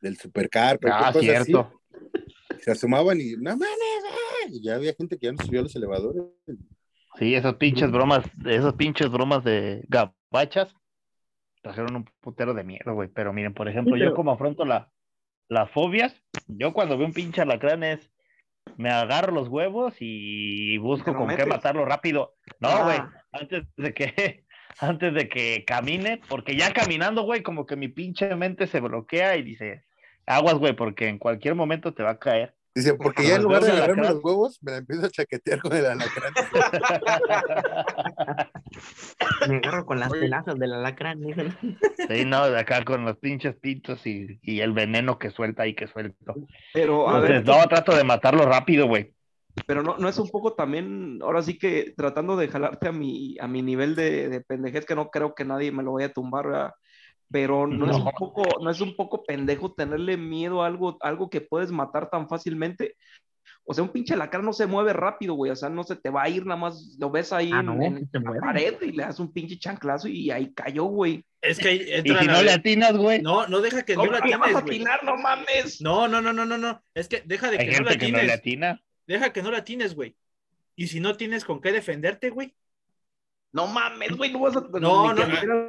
[0.00, 0.78] del supercar.
[0.90, 1.80] Ah, cierto.
[2.60, 3.32] Se asomaban y.
[3.36, 6.22] No mames, eh", y ya había gente que ya no subió a los elevadores.
[7.18, 10.74] Sí, esas pinches bromas, esas pinches bromas de gabachas
[11.62, 13.08] trajeron un putero de miedo, güey.
[13.08, 14.90] Pero miren, por ejemplo, yo como afronto la,
[15.48, 16.14] las fobias,
[16.46, 18.10] yo cuando veo un pinche alacrán es,
[18.76, 22.34] me agarro los huevos y busco con qué matarlo rápido.
[22.60, 22.84] No, ah.
[22.84, 22.98] güey,
[23.32, 24.44] antes de que,
[24.80, 29.36] antes de que camine, porque ya caminando, güey, como que mi pinche mente se bloquea
[29.36, 29.84] y dice,
[30.26, 32.54] aguas, güey, porque en cualquier momento te va a caer.
[32.74, 35.76] Dice, porque ya en lugar de agarrarme los huevos, me la empiezo a chaquetear con
[35.76, 36.34] el alacrán.
[39.48, 41.20] me agarro con las tenazas del alacrán.
[42.08, 45.74] sí, no, de acá con los pinches pitos y, y el veneno que suelta y
[45.74, 46.34] que suelto.
[46.72, 49.12] Pero, a ver, no, trato de matarlo rápido, güey.
[49.66, 53.36] Pero no, no es un poco también, ahora sí que tratando de jalarte a mi,
[53.38, 56.12] a mi nivel de, de pendejez, que no creo que nadie me lo vaya a
[56.12, 56.72] tumbar, ¿verdad?
[57.34, 61.28] pero no, Es un poco, no es un poco pendejo tenerle miedo a algo, algo
[61.30, 62.96] que puedes matar tan fácilmente.
[63.66, 65.50] O sea, un pinche lacra no se mueve rápido, güey.
[65.50, 68.08] O sea, no se te va a ir nada más, lo ves ahí ah, en,
[68.12, 71.24] la pared y le das un pinche chanclazo y ahí cayó, güey.
[71.40, 73.22] Es que ¿Y si no le atinas, güey?
[73.22, 75.80] No, no deja que no le atines, vas a atinar, no mames.
[75.80, 76.82] No, no, no, no, no, no.
[76.94, 77.98] Es que deja de que no le atines.
[77.98, 78.82] Que no le atina.
[79.06, 80.14] Deja que no le atines, güey.
[80.76, 82.54] Y si no tienes con qué defenderte, güey,
[83.54, 85.22] no mames, güey, no vas a No, no,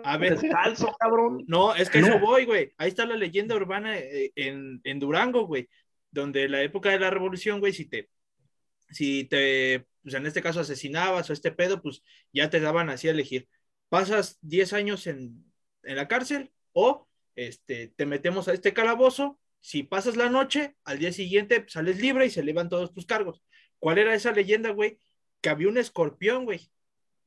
[0.03, 0.39] a, ver.
[0.39, 1.45] Descalzo, cabrón.
[1.47, 2.73] No, es que eso voy, güey.
[2.77, 5.69] Ahí está la leyenda urbana eh, en, en Durango, güey.
[6.15, 8.09] Donde la época de la revolución, güey, si te,
[8.89, 13.09] si te, pues en este caso asesinabas o este pedo, pues ya te daban así
[13.09, 13.49] a elegir.
[13.89, 15.43] Pasas 10 años en,
[15.83, 19.37] en la cárcel o este, te metemos a este calabozo.
[19.59, 23.43] Si pasas la noche, al día siguiente sales libre y se elevan todos tus cargos.
[23.77, 24.99] ¿Cuál era esa leyenda, güey?
[25.41, 26.71] Que había un escorpión, güey,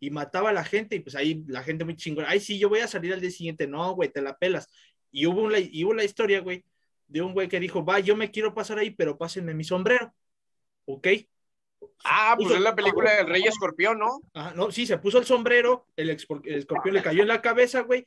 [0.00, 2.70] y mataba a la gente, y pues ahí la gente muy chingona, ay, sí, yo
[2.70, 4.68] voy a salir al día siguiente, no, güey, te la pelas.
[5.10, 6.64] Y hubo, una, y hubo la historia, güey,
[7.08, 10.14] de un güey que dijo, va, yo me quiero pasar ahí, pero pásenme mi sombrero,
[10.84, 11.08] ¿ok?
[12.04, 14.20] Ah, pues es la película del Rey Escorpión, ¿no?
[14.34, 18.06] Ah, no, sí, se puso el sombrero, el, escorpión le cayó en la cabeza, güey,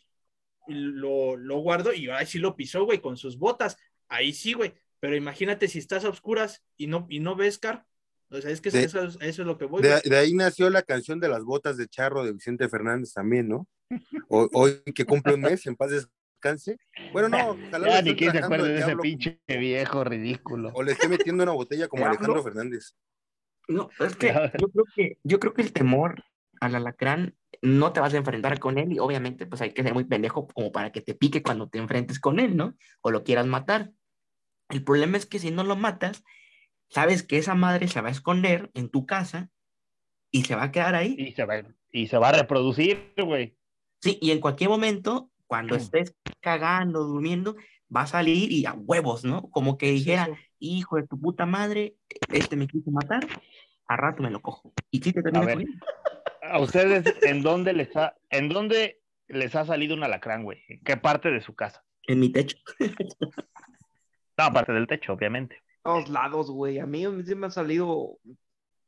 [0.68, 3.78] lo, lo guardó y ahí sí lo pisó, güey, con sus botas.
[4.08, 4.74] Ahí sí, güey.
[5.00, 7.86] Pero imagínate si estás a oscuras y no, y no ves, Car.
[8.30, 9.82] O sea, es que eso, es lo que voy.
[9.82, 13.68] De, ahí nació la canción de las botas de charro de Vicente Fernández también, ¿no?
[14.30, 15.92] hoy que cumple un mes, en paz
[16.42, 16.78] descanse.
[17.14, 20.72] Bueno, no, ya ni quién se acuerda de ese pinche viejo ridículo.
[20.74, 22.96] O le esté metiendo una botella como Alejandro Fernández.
[23.68, 26.24] No, es que yo creo que, yo creo que el temor
[26.60, 29.94] al alacrán no te vas a enfrentar con él y obviamente pues hay que ser
[29.94, 32.76] muy pendejo como para que te pique cuando te enfrentes con él, ¿no?
[33.02, 33.92] O lo quieras matar.
[34.70, 36.24] El problema es que si no lo matas,
[36.90, 39.50] sabes que esa madre se va a esconder en tu casa
[40.32, 41.16] y se va a quedar ahí.
[41.18, 43.56] Y se va, y se va a reproducir, güey.
[44.02, 47.58] Sí, y en cualquier momento, cuando estés cagando, durmiendo,
[47.94, 49.50] va a salir y a huevos, ¿no?
[49.50, 51.98] Como que dijera, hijo de tu puta madre,
[52.30, 53.28] este me quiso matar,
[53.86, 54.72] a rato me lo cojo.
[54.92, 55.70] Y sí te termina
[56.42, 60.64] ¿A ustedes en dónde les ha, en dónde les ha salido un alacrán, güey?
[60.70, 61.84] ¿En qué parte de su casa?
[62.04, 62.56] En mi techo.
[64.38, 65.62] no, aparte del techo, obviamente.
[65.84, 66.80] Todos lados, güey.
[66.80, 68.20] A mí sí me han salido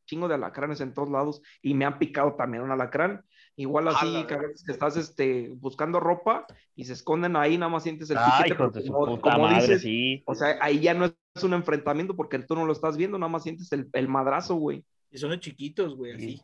[0.06, 3.26] chingo de alacranes en todos lados y me han picado también un alacrán.
[3.56, 7.84] Igual así, que a veces estás este, buscando ropa y se esconden ahí, nada más
[7.84, 8.88] sientes el piquete.
[8.88, 10.24] como, dices, sí.
[10.26, 13.32] O sea, ahí ya no es un enfrentamiento porque tú no lo estás viendo, nada
[13.32, 14.84] más sientes el, el madrazo, güey.
[15.12, 16.42] Y son los chiquitos, güey, así.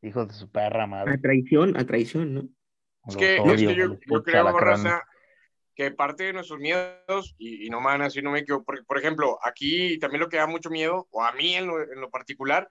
[0.00, 1.14] Hijos de su perra madre.
[1.14, 2.48] A traición, a traición, ¿no?
[3.06, 5.02] Es que, yo, creo, Raza,
[5.74, 8.82] que parte de nuestros miedos, y, no me van a decir, no me equivoco, porque,
[8.82, 12.70] por ejemplo, aquí también lo que da mucho miedo, o a mí en lo, particular,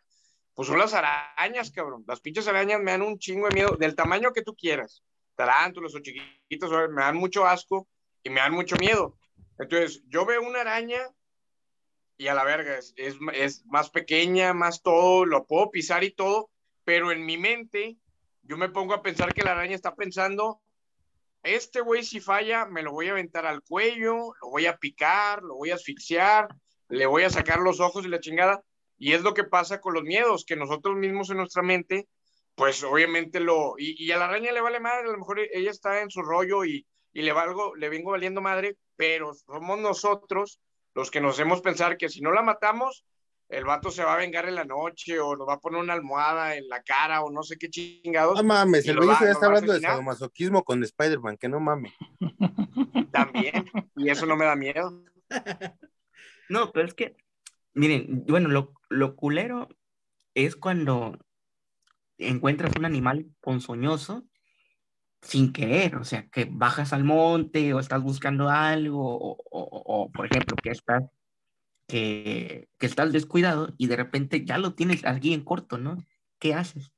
[0.53, 2.03] pues son las arañas, cabrón.
[2.07, 5.03] Las pinches arañas me dan un chingo de miedo, del tamaño que tú quieras.
[5.35, 7.87] Tarántulos o chiquitos, me dan mucho asco
[8.23, 9.17] y me dan mucho miedo.
[9.57, 11.01] Entonces, yo veo una araña
[12.17, 16.49] y a la verga, es, es más pequeña, más todo, lo puedo pisar y todo,
[16.83, 17.97] pero en mi mente
[18.43, 20.61] yo me pongo a pensar que la araña está pensando,
[21.43, 25.41] este güey si falla, me lo voy a aventar al cuello, lo voy a picar,
[25.43, 26.49] lo voy a asfixiar,
[26.89, 28.61] le voy a sacar los ojos y la chingada.
[28.99, 32.07] Y es lo que pasa con los miedos, que nosotros mismos en nuestra mente,
[32.53, 33.75] pues obviamente lo...
[33.77, 36.65] Y, a la araña le vale madre, a lo mejor ella está en su rollo
[36.65, 40.59] y, y le, valgo, le vengo valiendo madre, pero somos nosotros
[40.93, 43.05] los que nos hacemos pensar que si no la matamos,
[43.49, 45.93] el vato se va a vengar en la noche o nos va a poner una
[45.93, 48.37] almohada en la cara o no sé qué chingados.
[48.37, 51.93] No mames, el güey ya está hablando de sadomasoquismo con Spider-Man, que no mames.
[53.11, 55.03] También, y eso no me da miedo.
[56.51, 57.15] No, pero es que,
[57.73, 58.49] miren, bueno,
[58.89, 59.69] lo, culero
[60.33, 61.17] es cuando
[62.17, 64.25] encuentras un animal ponzoñoso
[65.21, 70.55] sin querer, o sea, que bajas al monte o estás buscando algo, o, por ejemplo,
[70.61, 71.03] que estás
[71.89, 75.97] que estás descuidado y de repente ya lo tienes aquí en corto, ¿no?
[76.37, 76.93] ¿Qué haces?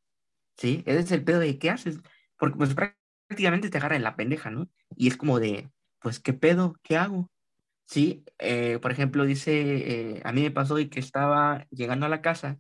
[0.57, 0.83] ¿Sí?
[0.85, 2.01] Ese es el pedo de ¿qué haces?
[2.37, 4.69] Porque pues prácticamente te agarra en la pendeja, ¿no?
[4.97, 6.75] Y es como de, pues, ¿qué pedo?
[6.83, 7.31] ¿Qué hago?
[7.91, 12.09] Sí, eh, por ejemplo, dice, eh, a mí me pasó y que estaba llegando a
[12.09, 12.57] la casa,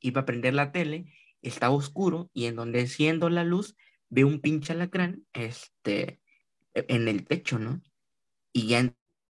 [0.00, 1.12] iba a prender la tele,
[1.42, 3.76] estaba oscuro y en donde siendo la luz,
[4.08, 6.20] veo un pinche alacrán, este,
[6.74, 7.82] e, en el techo, ¿no?
[8.52, 8.80] Y ya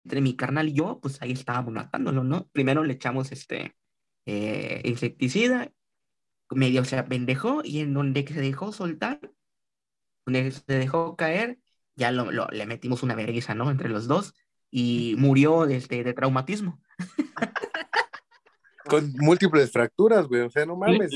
[0.05, 2.49] entre mi carnal y yo, pues ahí estábamos matándolo, ¿no?
[2.53, 3.77] Primero le echamos este
[4.25, 5.71] eh, insecticida,
[6.51, 9.21] medio se apendejó y en donde se dejó soltar,
[10.25, 11.59] donde se dejó caer,
[11.95, 13.71] ya lo, le metimos una vergüenza, ¿no?
[13.71, 14.33] Entre los dos
[14.71, 16.81] y murió de, este, de traumatismo.
[18.89, 21.11] Con múltiples fracturas, güey, o sea, no mames.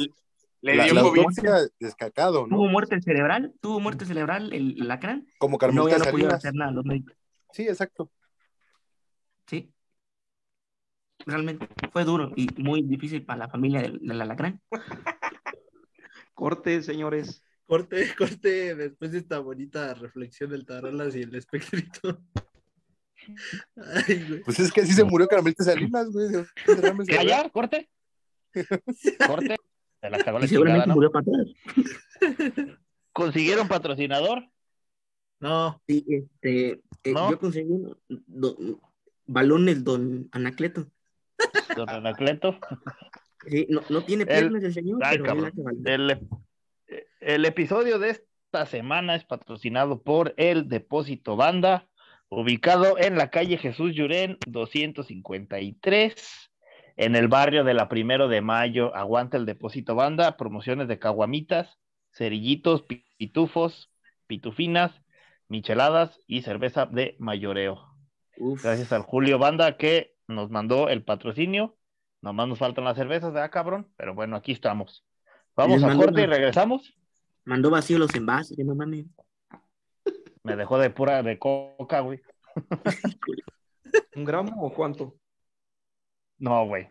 [0.62, 1.34] Le dio un
[1.80, 2.56] descacado, ¿no?
[2.56, 5.26] Tuvo muerte cerebral, tuvo muerte cerebral el lacrán.
[5.40, 7.16] Como Carmelita no, ya no pudieron hacer nada los médicos.
[7.52, 8.12] Sí, exacto.
[9.48, 9.74] Sí.
[11.26, 14.62] Realmente fue duro y muy difícil para la familia del, alacrán.
[16.34, 17.44] Corte, señores.
[17.66, 22.20] Corte, corte, después de esta bonita reflexión del Tarolas y el espectrito.
[24.46, 26.28] Pues es que así se murió Carmelita Salinas, güey.
[27.28, 27.90] ¿Ya, ¿Corte?
[29.28, 29.58] ¿Corte?
[30.02, 31.26] Se la cagó la seguramente murió para
[33.14, 34.44] ¿Consiguieron patrocinador?
[35.40, 35.82] No.
[35.88, 37.68] Sí, este, eh, yo conseguí
[39.26, 40.88] balones, don Anacleto.
[41.76, 42.60] Don Anacleto.
[43.48, 45.52] Sí, no, no tiene piernas el, señor, pero
[45.86, 46.30] el,
[47.20, 51.88] el episodio de esta semana es patrocinado por el Depósito Banda,
[52.32, 56.50] ubicado en la calle Jesús Llurén 253,
[56.96, 61.78] en el barrio de la primero de mayo, aguanta el depósito banda, promociones de caguamitas,
[62.14, 62.86] cerillitos,
[63.18, 63.92] pitufos,
[64.28, 64.92] pitufinas,
[65.50, 67.94] micheladas y cerveza de mayoreo.
[68.38, 71.76] Gracias al Julio Banda que nos mandó el patrocinio.
[72.22, 73.90] Nomás nos faltan las cervezas, ¿verdad, cabrón?
[73.98, 75.06] Pero bueno, aquí estamos.
[75.56, 76.94] Vamos a corte y regresamos.
[77.44, 79.06] Mandó vacío los envases, no mames.
[80.44, 82.22] Me dejó de pura de coca, güey.
[84.16, 85.16] ¿Un gramo o cuánto?
[86.40, 86.90] No, güey.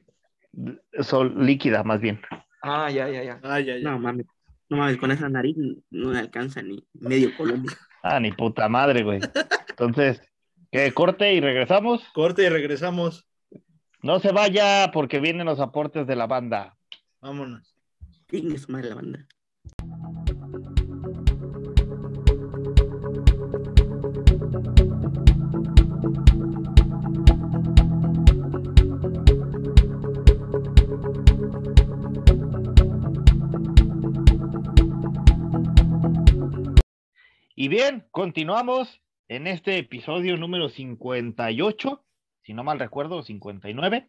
[1.00, 2.20] Son líquidas, más bien.
[2.62, 3.40] Ah, ya, ya, ya.
[3.42, 3.90] Ah, ya, ya.
[3.90, 4.26] No mames.
[4.68, 5.56] No mames, con esa nariz
[5.90, 7.76] no me alcanza ni medio Colombia.
[8.02, 9.20] Ah, ni puta madre, güey.
[9.68, 10.22] Entonces,
[10.70, 10.92] ¿qué?
[10.92, 12.02] Corte y regresamos.
[12.14, 13.26] Corte y regresamos.
[14.02, 16.76] No se vaya porque vienen los aportes de la banda.
[17.20, 17.74] Vámonos.
[18.26, 19.26] ¿Quién es madre la banda?
[37.60, 42.02] Y bien, continuamos en este episodio número 58,
[42.40, 44.08] si no mal recuerdo, 59,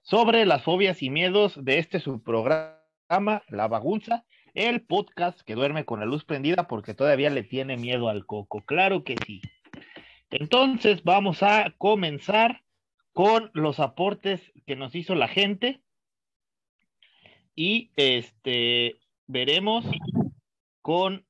[0.00, 6.00] sobre las fobias y miedos de este subprograma, La Bagunza, el podcast que duerme con
[6.00, 8.62] la luz prendida porque todavía le tiene miedo al coco.
[8.64, 9.42] Claro que sí.
[10.30, 12.62] Entonces vamos a comenzar
[13.12, 15.82] con los aportes que nos hizo la gente
[17.54, 19.84] y este veremos
[20.80, 21.25] con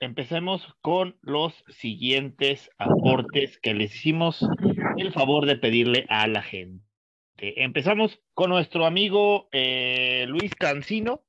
[0.00, 4.46] empecemos con los siguientes aportes que les hicimos
[4.96, 6.84] el favor de pedirle a la gente.
[7.36, 11.24] Empezamos con nuestro amigo eh, Luis Cancino,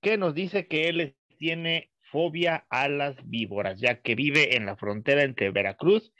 [0.00, 4.76] que nos dice que él tiene fobia a las víboras, ya que vive en la
[4.76, 6.12] frontera entre Veracruz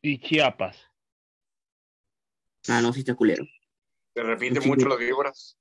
[0.00, 0.80] y Chiapas.
[2.68, 3.46] Ah, no, sí está culero.
[4.14, 5.58] Se repite mucho las víboras.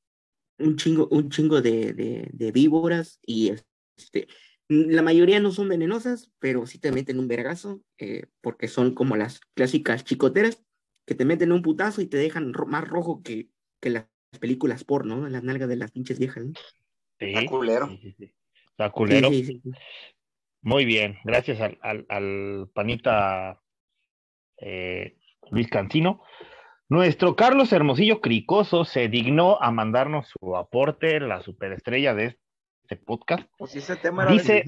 [0.60, 4.28] Un chingo, un chingo de, de, de víboras y este,
[4.69, 9.15] la mayoría no son venenosas, pero sí te meten un vergazo, eh, porque son como
[9.15, 10.63] las clásicas chicoteras,
[11.06, 13.47] que te meten un putazo y te dejan más rojo que,
[13.80, 14.08] que las
[14.41, 16.45] películas porno, las nalgas de las pinches viejas.
[16.45, 16.53] ¿no?
[17.19, 17.89] Sí, Está culero.
[18.71, 19.30] Está culero.
[20.62, 23.62] Muy bien, gracias al, al, al panita
[24.58, 25.17] eh,
[25.49, 26.21] Luis Cancino.
[26.89, 32.38] Nuestro Carlos Hermosillo Cricoso se dignó a mandarnos su aporte, la superestrella de
[32.88, 33.43] este podcast.
[33.58, 34.63] Pues ese tema era Dice,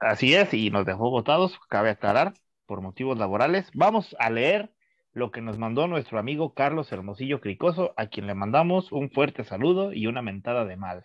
[0.00, 2.32] así es, y nos dejó votados, cabe aclarar,
[2.64, 3.70] por motivos laborales.
[3.74, 4.72] Vamos a leer
[5.12, 9.44] lo que nos mandó nuestro amigo Carlos Hermosillo Cricoso, a quien le mandamos un fuerte
[9.44, 11.04] saludo y una mentada de madre.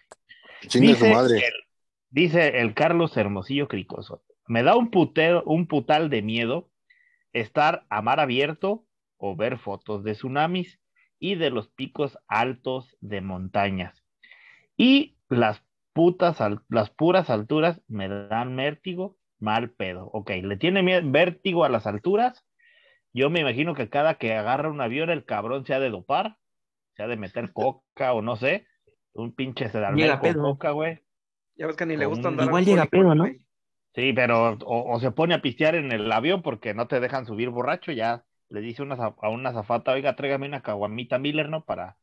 [0.62, 1.40] Dice, madre.
[1.40, 1.54] El,
[2.10, 6.70] dice el Carlos Hermosillo Cricoso, me da un putero, un putal de miedo
[7.34, 8.86] estar a mar abierto
[9.18, 10.80] o ver fotos de tsunamis
[11.20, 14.02] y de los picos altos de montañas.
[14.78, 15.67] Y las
[15.98, 16.38] putas,
[16.70, 20.12] las puras alturas me dan vértigo, mal pedo.
[20.14, 22.46] Ok, le tiene vértigo a las alturas.
[23.14, 26.38] Yo me imagino que cada que agarra un avión, el cabrón se ha de dopar,
[26.96, 28.68] se ha de meter coca o no sé,
[29.14, 31.00] un pinche se con coca, güey.
[31.56, 32.46] Ya ves que ni le gusta andar.
[32.46, 33.26] Igual llega pedo, ¿no?
[33.96, 37.50] Sí, pero o, se pone a pistear en el avión porque no te dejan subir
[37.50, 41.66] borracho, ya le dice una, a una zafata, oiga, tráigame una caguamita Miller, ¿no?
[41.66, 41.98] Para,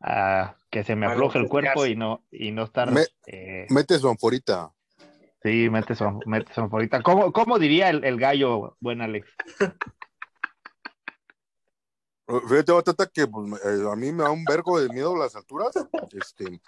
[0.00, 2.90] a que se me afloje el cuerpo y no, y no estar.
[3.26, 3.66] eh...
[3.70, 4.72] Mete su anforita.
[5.42, 7.02] Sí, mete su, mete su anforita.
[7.02, 9.28] ¿Cómo, ¿Cómo, diría el, el, gallo, buen Alex?
[12.48, 15.70] Fíjate, Batata, que pues, eh, a mí me da un vergo de miedo las alturas.
[16.12, 16.60] Este,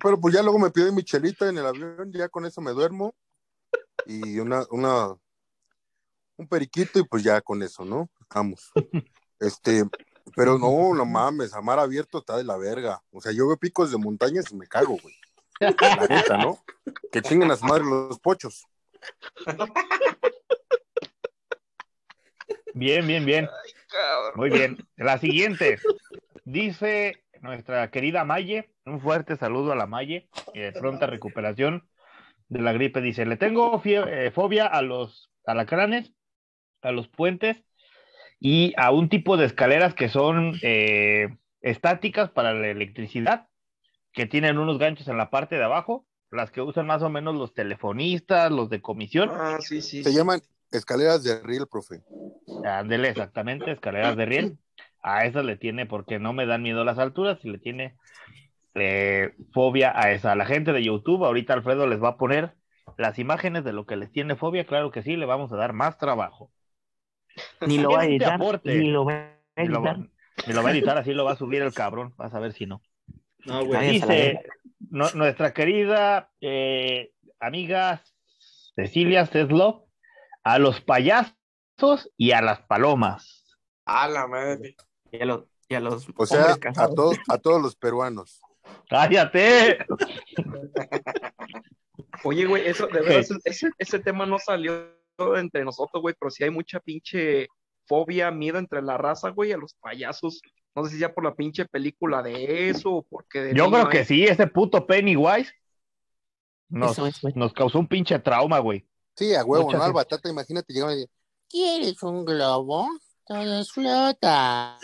[0.00, 2.70] pero pues ya luego me pido mi chelita en el avión, ya con eso me
[2.70, 3.14] duermo.
[4.06, 5.16] Y una, una,
[6.36, 8.08] un periquito y pues ya con eso, ¿no?
[8.32, 8.70] Vamos.
[9.40, 9.84] Este,
[10.38, 13.02] pero no, no mames, a mar abierto está de la verga.
[13.10, 15.16] O sea, yo veo picos de montañas y me cago, güey.
[15.58, 16.60] La neta, ¿no?
[17.10, 18.64] Que chinguen a su madre los pochos.
[22.72, 23.48] Bien, bien, bien.
[24.36, 24.78] Muy bien.
[24.96, 25.80] La siguiente.
[26.44, 31.88] Dice nuestra querida Maye, un fuerte saludo a la Maye, de pronta recuperación
[32.46, 33.00] de la gripe.
[33.00, 36.12] Dice, le tengo eh, fobia a los alacranes,
[36.82, 37.64] a los puentes
[38.40, 43.48] y a un tipo de escaleras que son eh, estáticas para la electricidad,
[44.12, 47.34] que tienen unos ganchos en la parte de abajo, las que usan más o menos
[47.34, 49.30] los telefonistas, los de comisión.
[49.32, 50.04] Ah, sí, sí.
[50.04, 52.02] Se llaman escaleras de riel, profe.
[52.64, 54.58] Ándele, exactamente, escaleras de riel.
[55.02, 57.96] A esas le tiene, porque no me dan miedo a las alturas, y le tiene
[58.74, 60.32] eh, fobia a esa.
[60.32, 62.54] A la gente de YouTube, ahorita Alfredo les va a poner
[62.96, 65.72] las imágenes de lo que les tiene fobia, claro que sí, le vamos a dar
[65.72, 66.50] más trabajo.
[67.66, 68.40] Ni lo va a editar.
[68.64, 69.12] Ni lo va
[69.56, 69.98] a editar.
[70.46, 72.14] Me lo va a editar, así lo va a subir el cabrón.
[72.16, 72.82] Vas a ver si no.
[73.44, 73.92] No, güey.
[73.92, 74.40] Dice
[74.90, 78.02] nuestra querida eh, amiga
[78.74, 79.86] Cecilia Ceslo,
[80.44, 81.34] a los payasos
[82.16, 83.56] y a las palomas.
[83.84, 84.76] A la madre.
[85.10, 88.40] Y a los, y a los O sea, a, todos a todos los peruanos.
[88.88, 89.78] ¡Cállate!
[92.24, 94.98] Oye, güey, eso, de verdad, ese, ese tema no salió
[95.36, 97.48] entre nosotros, güey, pero sí hay mucha pinche
[97.86, 100.40] fobia, miedo entre la raza, güey, a los payasos.
[100.74, 103.40] No sé si ya por la pinche película de eso o porque...
[103.40, 105.52] De Yo creo que sí, ese puto Pennywise
[106.68, 106.98] nos,
[107.34, 108.86] nos causó un pinche trauma, güey.
[109.16, 109.82] Sí, a huevo, ¿no?
[109.82, 111.06] Al batata, imagínate, llegaba y
[111.48, 112.88] ¿quieres un globo?
[113.26, 114.78] Todo flota.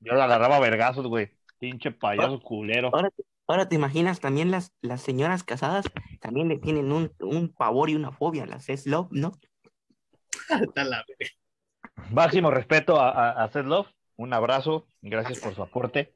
[0.00, 1.30] Yo la agarraba a vergazos, güey.
[1.58, 2.90] Pinche payaso culero.
[3.46, 5.84] Ahora te, imaginas también las, las señoras casadas
[6.20, 9.32] también le tienen un, un pavor y una fobia, las es love, ¿no?
[12.10, 13.88] Máximo respeto a, a, Love.
[14.16, 14.86] Un abrazo.
[15.02, 16.14] Gracias por su aporte.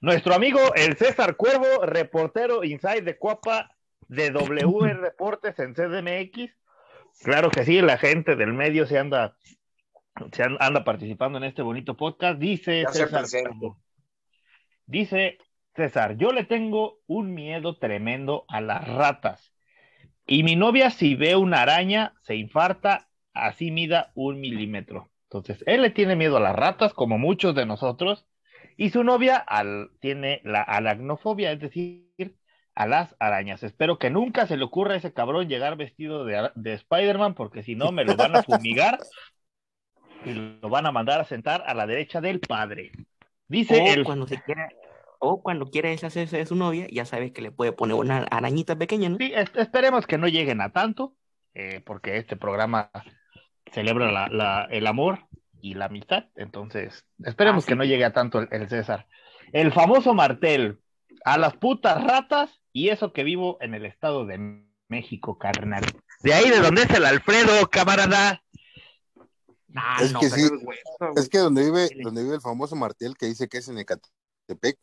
[0.00, 3.70] Nuestro amigo el César Cuervo, reportero inside de Cuapa
[4.08, 6.52] de W Reportes en CDMX.
[7.22, 9.36] Claro que sí, la gente del medio se anda,
[10.32, 12.38] se anda participando en este bonito podcast.
[12.38, 13.24] Dice César,
[14.86, 15.38] dice
[15.74, 19.52] César, yo le tengo un miedo tremendo a las ratas.
[20.30, 25.10] Y mi novia, si ve una araña, se infarta, así mida un milímetro.
[25.24, 28.28] Entonces, él le tiene miedo a las ratas, como muchos de nosotros,
[28.76, 32.36] y su novia al, tiene la alagnofobia, es decir,
[32.76, 33.64] a las arañas.
[33.64, 37.64] Espero que nunca se le ocurra a ese cabrón llegar vestido de, de Spider-Man, porque
[37.64, 39.00] si no, me lo van a fumigar
[40.24, 42.92] y lo van a mandar a sentar a la derecha del padre.
[43.48, 44.04] Dice él.
[44.04, 44.68] Cuando se quiera
[45.20, 48.76] o cuando quiere deshacerse de su novia, ya sabe que le puede poner una arañita
[48.76, 49.18] pequeña, ¿no?
[49.18, 51.14] Sí, esperemos que no lleguen a tanto,
[51.54, 52.90] eh, porque este programa
[53.70, 55.26] celebra la, el amor
[55.60, 59.06] y la amistad, entonces esperemos ah, que no llegue a tanto el, César.
[59.52, 60.80] El famoso martel,
[61.24, 65.84] a las putas ratas, y eso que vivo en el estado de México, carnal.
[66.22, 68.42] De ahí de donde es el Alfredo, camarada.
[70.00, 70.48] es que sí,
[71.16, 74.78] es que donde vive, donde vive el famoso martel que dice que es en Ecatepec,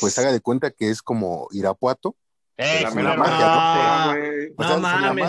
[0.00, 2.16] pues haga de cuenta que es como Irapuato.
[2.56, 4.78] Eh, la, magia, ¿no?
[4.78, 5.28] mames.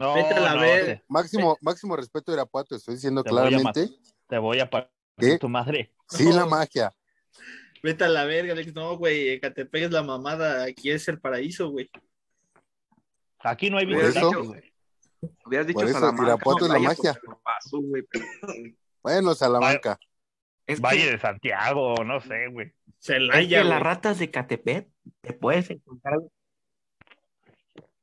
[0.00, 3.88] No, no, Máximo, máximo respeto a Irapuato, estoy diciendo claramente.
[4.28, 4.90] te voy a pagar
[5.40, 5.92] tu madre.
[6.08, 6.92] Sí, la magia.
[7.82, 8.74] Vete a la verga, Alex.
[8.74, 11.88] No, güey, Ecatepec es la mamada, aquí es el paraíso, güey.
[13.40, 14.10] Aquí no hay vida.
[15.44, 17.20] Hubieras dicho Por eso, Irapuato es la magia.
[19.02, 19.98] bueno, Salamanca.
[20.68, 22.72] Es Valle de Santiago, no sé, güey.
[22.98, 24.86] Celaya, las ratas de Catepet
[25.22, 26.18] te puedes encontrar.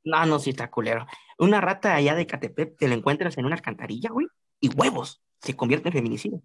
[0.02, 1.06] No, no, sí está culero.
[1.38, 4.26] Una rata allá de Catepet te la encuentras en una alcantarilla, güey,
[4.60, 5.22] y huevos.
[5.40, 6.42] Se convierte en feminicidio.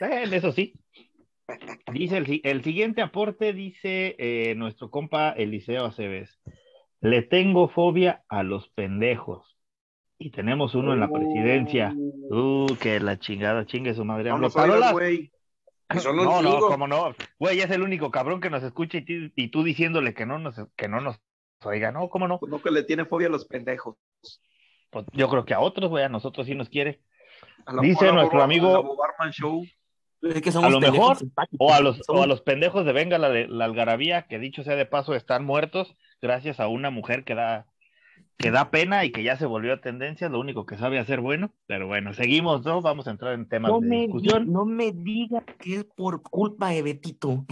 [0.00, 0.72] Eso sí.
[1.92, 6.40] Dice el, el siguiente aporte, dice eh, nuestro compa Eliseo Aceves.
[7.02, 9.59] Le tengo fobia a los pendejos.
[10.22, 11.94] Y tenemos uno en la presidencia.
[11.96, 14.30] Uh, que la chingada, chingue su madre.
[14.30, 15.32] Vamos a güey.
[16.14, 17.14] no, no, como no.
[17.38, 20.88] Güey, es el único cabrón que nos escucha y, tú diciéndole que no nos, que
[20.88, 21.18] no nos
[21.64, 22.10] oiga, ¿no?
[22.10, 22.38] ¿Cómo no?
[22.38, 23.96] Pues no que le tiene fobia a los pendejos.
[24.90, 27.00] Pues yo creo que a otros, güey, a nosotros sí nos quiere.
[27.80, 28.98] Dice nuestro amigo.
[30.22, 31.16] a lo mejor,
[31.58, 34.76] o a, los, o a los pendejos de Venga la, la algarabía, que dicho sea
[34.76, 37.69] de paso, están muertos gracias a una mujer que da
[38.36, 41.20] que da pena y que ya se volvió a tendencia, lo único que sabe hacer
[41.20, 42.80] bueno, pero bueno, seguimos, ¿no?
[42.80, 44.50] Vamos a entrar en temas de discusión.
[44.50, 47.44] no me diga que es por culpa de Betito.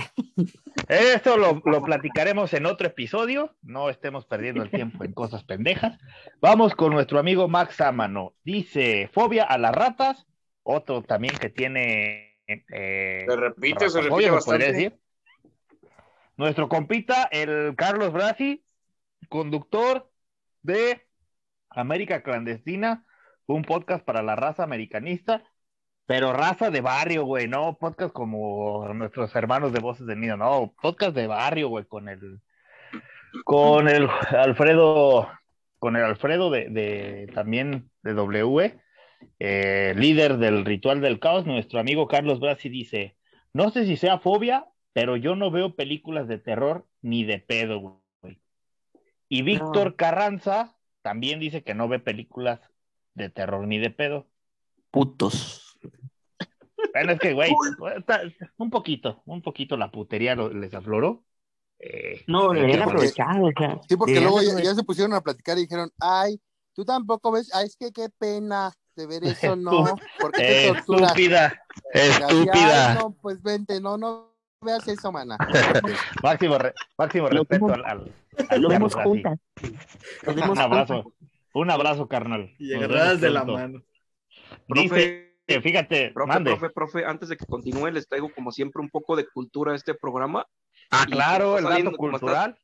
[0.88, 5.98] Esto lo, lo, platicaremos en otro episodio, no estemos perdiendo el tiempo en cosas pendejas.
[6.40, 8.32] Vamos con nuestro amigo Max Amano.
[8.42, 10.26] Dice, fobia a las ratas,
[10.62, 12.38] otro también que tiene...
[12.46, 14.72] Eh, se repite, se repite bastante.
[14.72, 14.98] Decir.
[16.38, 18.64] Nuestro compita, el Carlos Brasi,
[19.28, 20.08] conductor,
[20.62, 21.06] de
[21.70, 23.04] América Clandestina,
[23.46, 25.44] un podcast para la raza americanista,
[26.06, 30.74] pero raza de barrio, güey, no podcast como nuestros hermanos de Voces de Nido, no,
[30.80, 32.40] podcast de barrio, güey, con el
[33.44, 35.28] con el Alfredo,
[35.78, 38.80] con el Alfredo de, también de W,
[39.38, 43.16] eh, líder del ritual del caos, nuestro amigo Carlos Brasi dice,
[43.52, 47.80] no sé si sea fobia, pero yo no veo películas de terror ni de pedo,
[47.80, 48.07] güey.
[49.28, 52.60] Y Víctor Carranza también dice que no ve películas
[53.14, 54.26] de terror ni de pedo.
[54.90, 55.78] Putos.
[56.92, 57.52] Bueno, es que, güey,
[58.56, 61.24] un poquito, un poquito la putería les afloró.
[61.78, 63.44] Eh, no, le habían aprovechado.
[63.44, 66.40] O sí, porque luego ya, se pusieron a platicar y dijeron, ay,
[66.72, 69.84] tú tampoco ves, ay, es que qué pena, de ver eso, no.
[70.20, 71.62] Porque te Estúpida,
[71.92, 72.94] estúpida.
[72.94, 74.27] no, pues vente, no, no
[74.60, 75.36] veas eso, mana.
[76.22, 76.56] máximo,
[76.96, 79.38] máximo respeto al, al, Lo vemos juntas.
[80.26, 81.12] Un abrazo,
[81.54, 82.54] un abrazo, carnal.
[82.58, 83.82] Y agarradas de la mano.
[84.68, 86.50] Dice, fíjate, profe, mande.
[86.50, 89.76] profe, profe, antes de que continúe, les traigo como siempre un poco de cultura a
[89.76, 90.46] este programa.
[90.90, 92.58] Ah, Y claro, el saliendo- dato como está- cultural.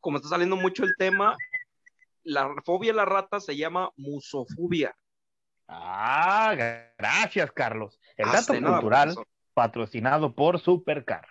[0.00, 1.34] Como está saliendo mucho el tema,
[2.22, 4.94] la fobia a la rata se llama musofobia.
[5.66, 6.54] Ah,
[6.98, 7.98] gracias, Carlos.
[8.16, 9.26] El dato nada, cultural profesor.
[9.54, 11.26] patrocinado por Supercar.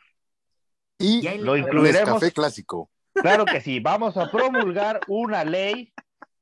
[1.00, 2.20] Y Lo incluiremos.
[2.20, 2.90] café clásico.
[3.14, 5.92] Claro que sí, vamos a promulgar una ley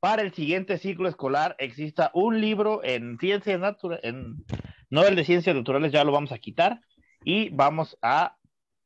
[0.00, 1.56] para el siguiente ciclo escolar.
[1.58, 4.44] Exista un libro en ciencias naturales, en,
[4.90, 6.80] no el de ciencias naturales, ya lo vamos a quitar,
[7.24, 8.36] y vamos a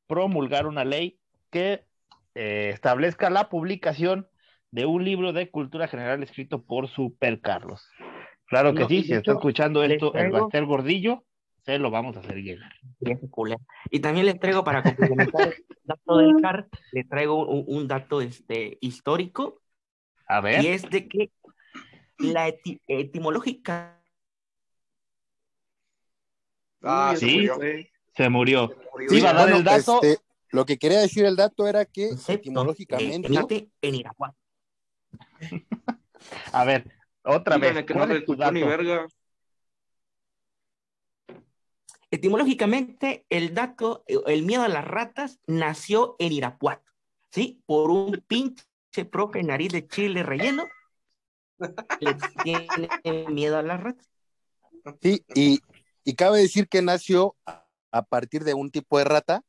[0.06, 1.18] promulgar una ley
[1.50, 1.84] que
[2.34, 4.28] eh, establezca la publicación
[4.70, 7.86] de un libro de cultura general escrito por Super Carlos.
[8.46, 11.24] Claro que No, sí, si está escuchando esto el Bastel Gordillo,
[11.64, 12.72] se lo vamos a hacer llegar.
[13.90, 15.54] Y también les traigo para complementar el
[15.84, 19.60] dato del CAR, les traigo un, un dato este, histórico,
[20.26, 20.62] A ver.
[20.62, 21.30] y es de que
[22.18, 23.98] la eti- etimológica
[26.84, 27.32] Ah, Uy, se sí.
[27.34, 27.58] murió.
[28.16, 28.76] Se murió.
[28.92, 29.08] murió.
[29.10, 30.00] Sí, iba a dar bueno, el dato.
[30.02, 30.18] este,
[30.50, 34.36] lo que quería decir el dato era que etimológicamente eh, en Irapuato.
[36.52, 36.90] A ver,
[37.24, 37.84] otra vez.
[37.84, 39.06] que no ¿cuál le es tu escuchó ni verga.
[42.12, 46.92] Etimológicamente, el dato, el miedo a las ratas nació en Irapuato,
[47.30, 47.62] ¿sí?
[47.64, 48.64] Por un pinche
[49.10, 50.68] profe nariz de chile relleno
[51.58, 54.10] que tiene miedo a las ratas.
[55.00, 55.60] Sí, y,
[56.04, 59.42] y cabe decir que nació a- partir de un tipo de rata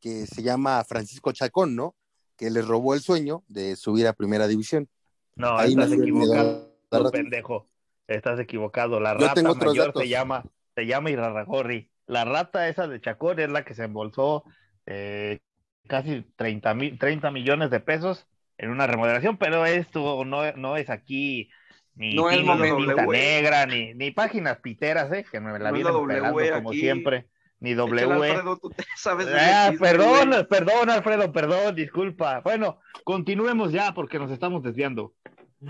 [0.00, 1.94] que se llama Francisco Chacón, ¿no?
[2.38, 4.88] Que le robó el sueño de subir a primera división.
[5.36, 6.72] No, Ahí estás equivocado,
[7.12, 7.68] pendejo.
[8.06, 8.98] Estás equivocado.
[8.98, 10.02] La Yo rata tengo otros mayor datos.
[10.02, 10.44] se llama,
[10.74, 11.90] se llama Irarragorri.
[12.08, 14.42] La rata esa de Chacón es la que se embolsó
[14.86, 15.38] eh,
[15.86, 20.90] casi 30, mil, 30 millones de pesos en una remodelación, pero esto no, no es
[20.90, 21.48] aquí
[21.94, 25.92] ni, No es tinta negra, ni, ni páginas piteras, eh, que me la No vienen
[25.92, 26.80] la W pelando como aquí.
[26.80, 27.26] siempre,
[27.60, 28.02] ni W.
[28.32, 32.40] Alfredo, tú te sabes Ah, perdón, perdón, Alfredo, perdón, disculpa.
[32.40, 35.12] Bueno, continuemos ya porque nos estamos desviando.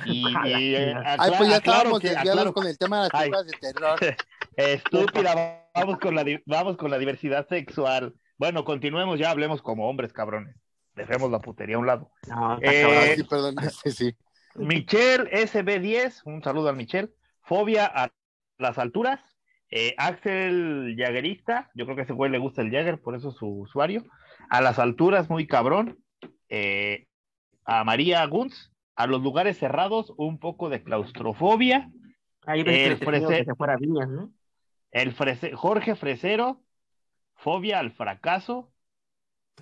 [0.05, 3.14] Y, y, eh, Ay, pues ya estábamos que- desviados aclaro- con el tema de las
[3.14, 3.30] Ay.
[3.30, 3.99] películas de terror.
[4.57, 8.14] Estúpida, vamos con, la, vamos con la diversidad sexual.
[8.37, 10.57] Bueno, continuemos ya, hablemos como hombres, cabrones.
[10.95, 12.11] Dejemos la putería a un lado.
[12.29, 14.16] No, Eh, sí, perdón, sí, sí.
[14.57, 17.11] Michelle SB10, un saludo al Michelle.
[17.43, 18.11] Fobia a
[18.59, 19.20] las alturas.
[19.70, 23.31] Eh, Axel Jagerista, yo creo que a ese güey le gusta el Jagger, por eso
[23.31, 24.05] es su usuario.
[24.49, 25.99] A las alturas, muy cabrón.
[26.49, 27.07] Eh,
[27.64, 31.91] a María Gunz, a los lugares cerrados, un poco de claustrofobia.
[32.47, 34.33] Ahí ves que se fuera Viñas, ¿no?
[34.91, 36.62] El frese- Jorge Fresero,
[37.34, 38.72] fobia al fracaso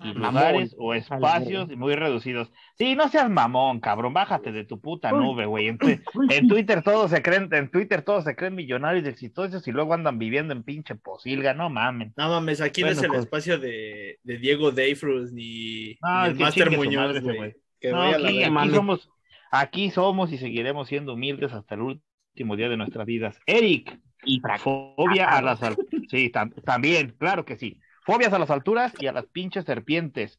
[0.02, 0.34] y Mamón.
[0.34, 2.52] lugares o espacios muy reducidos.
[2.76, 5.68] Sí, no seas mamón, cabrón, bájate de tu puta nube, güey.
[5.68, 9.94] En, Twitter todos se creen, en Twitter todos se creen millonarios y exitosos y luego
[9.94, 12.12] andan viviendo en pinche posilga, no mamen.
[12.16, 16.28] No mames, aquí no es el pues- espacio de, de Diego Dayfrus ni, No, ni
[16.28, 17.54] el que Master Muñoz, güey.
[17.84, 18.28] No, vaya a la
[18.62, 19.10] aquí, somos,
[19.50, 23.38] aquí somos y seguiremos siendo humildes hasta el último día de nuestras vidas.
[23.46, 24.40] Eric, Y.
[24.58, 25.90] Fobia a las alturas.
[26.10, 27.80] Sí, tam- también, claro que sí.
[28.04, 30.38] Fobias a las alturas y a las pinches serpientes.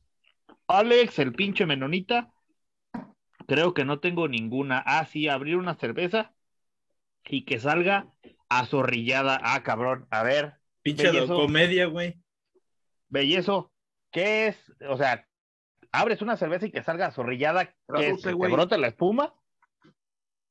[0.68, 2.32] Alex, el pinche menonita.
[3.48, 4.84] Creo que no tengo ninguna.
[4.86, 6.34] Ah, sí, abrir una cerveza
[7.26, 8.08] y que salga
[8.50, 9.40] azorrillada.
[9.42, 10.06] Ah, cabrón.
[10.12, 11.36] A ver, Pinche Bellezo.
[11.36, 12.16] comedia, güey.
[13.10, 13.72] bellezo.
[14.12, 14.74] ¿Qué es?
[14.90, 15.28] O sea,
[15.92, 17.66] abres una cerveza y que salga azorrillada.
[17.96, 18.52] ¿Que ¿Te güey.
[18.52, 19.34] brota la espuma?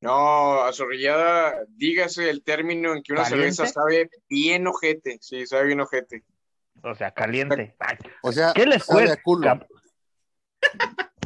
[0.07, 3.53] No, azorrillada, dígase el término en que una ¿Caliente?
[3.55, 5.19] cerveza sabe bien ojete.
[5.21, 6.23] Sí, sabe bien ojete.
[6.83, 7.75] O sea, caliente.
[7.79, 9.21] Ay, O sea, ¿Qué les cuesta?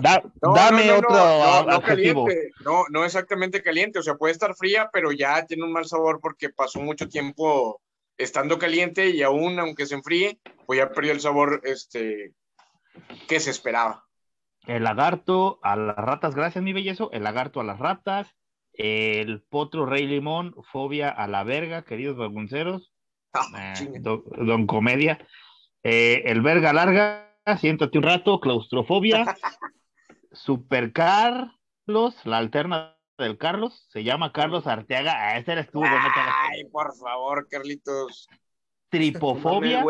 [0.00, 2.24] Da- No, dame no, no, otro adjetivo.
[2.24, 5.84] caliente, no, no exactamente caliente, o sea, puede estar fría, pero ya tiene un mal
[5.84, 7.82] sabor porque pasó mucho tiempo
[8.16, 12.32] estando caliente y aún aunque se enfríe, pues ya perdió el sabor este
[13.28, 14.06] que se esperaba.
[14.66, 17.10] El lagarto a las ratas, gracias mi bellezo.
[17.12, 18.34] El lagarto a las ratas.
[18.72, 22.92] El potro rey limón, fobia a la verga, queridos bagunceros.
[23.32, 24.00] Ah, Eh, chinga.
[24.00, 25.18] don, don Comedia.
[25.82, 29.24] Eh, el verga larga, siéntate un rato, claustrofobia.
[30.32, 35.12] Super Carlos, la alterna del Carlos, se llama Carlos Arteaga.
[35.16, 35.86] Ah, ese eres tú, no
[36.50, 38.28] Ay, por favor, Carlitos.
[38.88, 39.84] Tripofobia.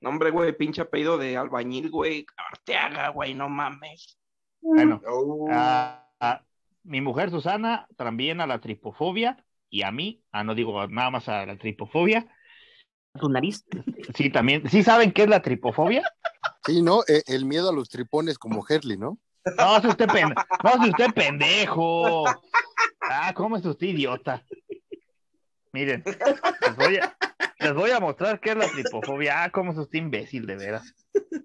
[0.00, 2.26] Nombre, güey, pinche apellido de albañil, güey.
[2.36, 4.18] Arteaga, güey, no mames.
[4.60, 6.42] Bueno, Oh, a- a
[6.84, 11.28] mi mujer Susana también a la tripofobia y a mí, ah, no digo nada más
[11.28, 12.28] a la tripofobia.
[13.18, 13.64] ¿Tu nariz?
[14.14, 14.68] Sí, también.
[14.68, 16.02] ¿Sí saben qué es la tripofobia?
[16.64, 17.02] Sí, ¿no?
[17.08, 19.18] E, el miedo a los tripones como Herley, ¿no?
[19.56, 20.42] No, es usted, pendejo.
[20.62, 22.24] no, es usted pendejo.
[23.00, 24.44] Ah, ¿cómo es usted idiota?
[25.72, 27.16] Miren, les voy, a,
[27.58, 29.44] les voy a mostrar qué es la tripofobia.
[29.44, 30.94] Ah, cómo es usted imbécil, de veras.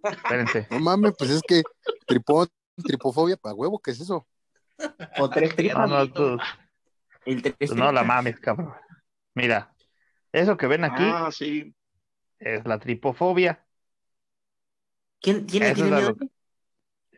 [0.03, 0.67] Espérense.
[0.69, 1.63] No mames, pues es que
[2.05, 2.47] tripón,
[2.83, 4.27] tripofobia para huevo, ¿qué es eso?
[5.19, 5.89] O tres tripas.
[5.89, 6.38] No, no, tú-
[7.25, 8.73] El tres no la mames, cabrón.
[9.36, 9.73] Mira,
[10.32, 11.75] eso que ven aquí Ah, sí.
[12.39, 13.65] es la tripofobia.
[15.21, 16.07] ¿Quién, quién le tiene es miedo?
[16.09, 16.30] algo-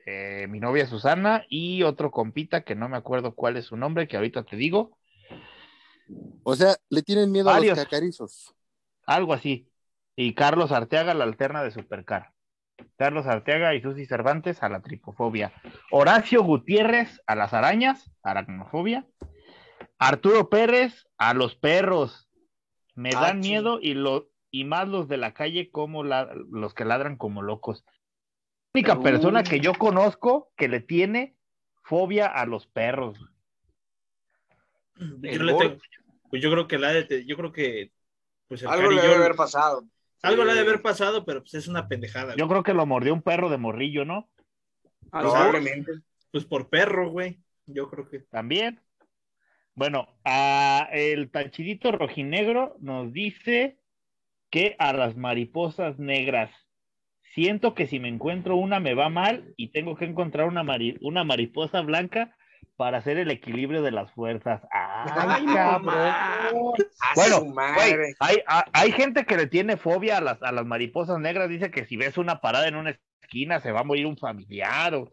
[0.08, 4.08] Eh, mi novia Susana y otro compita que no me acuerdo cuál es su nombre,
[4.08, 4.98] que ahorita te digo.
[6.44, 7.78] O sea, le tienen miedo Varios.
[7.78, 8.56] a los cacarizos.
[9.06, 9.70] Algo así.
[10.16, 12.32] Y Carlos Arteaga, la alterna de Supercar.
[12.98, 15.52] Carlos Arteaga y Susi Cervantes a la tripofobia.
[15.92, 19.06] Horacio Gutiérrez a las arañas, aracnofobia.
[19.98, 22.28] Arturo Pérez a los perros.
[22.96, 26.74] Me Ah, dan miedo y, lo, y más los de la calle como la- los
[26.74, 27.84] que ladran como locos.
[28.74, 31.36] La única persona que yo conozco que le tiene
[31.84, 33.18] fobia a los perros.
[34.96, 35.78] Yo, le tengo-
[36.30, 37.92] pues yo creo que la de, yo creo que
[38.48, 39.84] pues el Algo le debe haber pasado.
[40.22, 40.58] Algo le Sí.
[40.60, 42.36] debe haber pasado, pero pues es una pendejada.
[42.36, 42.50] Yo güey.
[42.50, 44.30] creo que lo mordió un perro de morrillo, ¿no?
[45.12, 45.92] Al Probablemente.
[46.32, 47.40] Pues por perro, güey.
[47.66, 48.20] Yo creo que.
[48.20, 48.80] También.
[49.74, 53.78] Bueno, a el tachidito rojinegro nos dice
[54.50, 56.52] que a las mariposas negras.
[57.34, 60.98] Siento que si me encuentro una me va mal y tengo que encontrar una, mari-
[61.02, 62.36] una mariposa blanca
[62.78, 64.62] para hacer el equilibrio de las fuerzas.
[64.72, 66.14] ¡Ay, cabrón!
[67.16, 67.96] Bueno, su madre.
[67.96, 71.50] Güey, hay, hay, hay gente que le tiene fobia a las, a las mariposas negras.
[71.50, 74.96] Dice que si ves una parada en una esquina se va a morir un familiar.
[74.96, 75.10] O...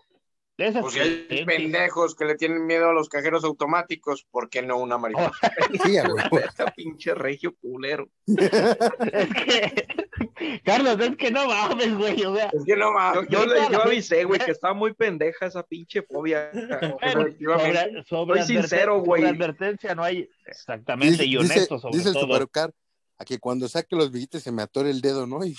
[0.58, 4.76] Pues si hay pendejos que le tienen miedo a los cajeros automáticos, ¿por qué no
[4.78, 5.30] una mariposa?
[5.84, 6.18] Sí, a huevo.
[6.52, 8.08] Esa pinche regio culero.
[8.26, 8.36] Es
[9.44, 12.24] que, Carlos, es que no mames, güey.
[12.24, 13.28] O sea, Es que no mames.
[13.30, 16.50] yo, Yo le- yo la- avisé, güey, que está muy pendeja esa pinche fobia.
[16.52, 19.22] sobre, sobre Soy sincero, güey.
[19.22, 22.72] sobre advertencia no hay exactamente y honesto sobre dice el supercar
[23.16, 25.44] a que cuando saque los billetes se me atore el dedo, ¿no?
[25.44, 25.56] Y,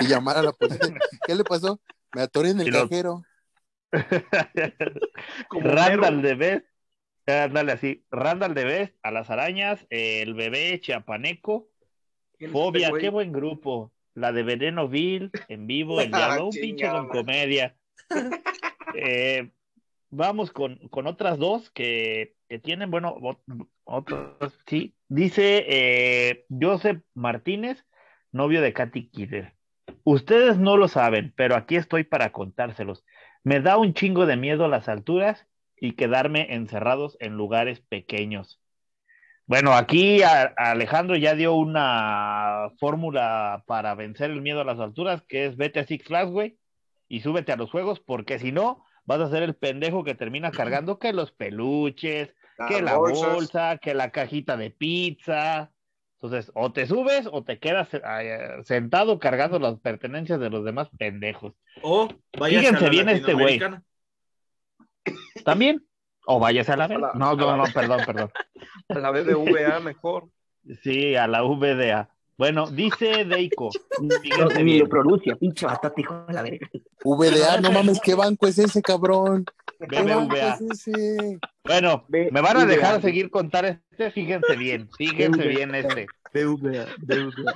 [0.00, 0.94] y llamar a la policía.
[1.26, 1.80] ¿Qué le pasó?
[2.14, 3.22] Me atoré en el cajero.
[5.50, 6.66] Randall de Best,
[7.26, 11.68] ándale así, Randall de Best, a las arañas, el bebé chiapaneco,
[12.52, 13.92] Fobia, Este qué buen grupo.
[14.14, 17.76] La de Veneno Bill, en vivo, el diablo, un pinche Chingada con comedia.
[18.94, 19.50] Eh,
[20.08, 24.94] vamos con, con otras dos que, que tienen, bueno, ot- otras, sí.
[25.08, 27.84] Dice eh, Joseph Martínez,
[28.32, 29.52] novio de Katy Killer.
[30.04, 33.04] Ustedes no lo saben, pero aquí estoy para contárselos.
[33.44, 35.46] Me da un chingo de miedo las alturas
[35.80, 38.60] y quedarme encerrados en lugares pequeños.
[39.46, 45.22] Bueno, aquí a- Alejandro ya dio una fórmula para vencer el miedo a las alturas,
[45.26, 46.58] que es vete a Six Flags, güey,
[47.08, 50.50] y súbete a los juegos, porque si no, vas a ser el pendejo que termina
[50.50, 52.34] cargando que los peluches,
[52.68, 55.70] que la bolsa, que la cajita de pizza.
[56.20, 60.88] Entonces, o te subes o te quedas eh, sentado cargando las pertenencias de los demás
[60.98, 61.54] pendejos.
[61.82, 63.60] O vaya Fíjense bien este güey.
[65.44, 65.84] ¿También?
[66.26, 68.30] O vayas a la A la- No, no, no, perdón, perdón.
[68.88, 70.28] A la BBVA mejor.
[70.82, 72.08] Sí, a la VDA.
[72.36, 73.70] Bueno, dice Deiko.
[74.22, 76.68] Fíjense Ni lo pronuncia, pinche batata, hijo de la verga.
[77.04, 79.44] VDA, no mames, ¿qué banco es ese, cabrón?
[79.88, 80.58] ¿Qué banco BBVA.
[81.64, 86.06] Bueno, B- me van a dejar seguir contar este, fíjense bien, fíjense bien este.
[86.34, 87.54] BVA, BVA,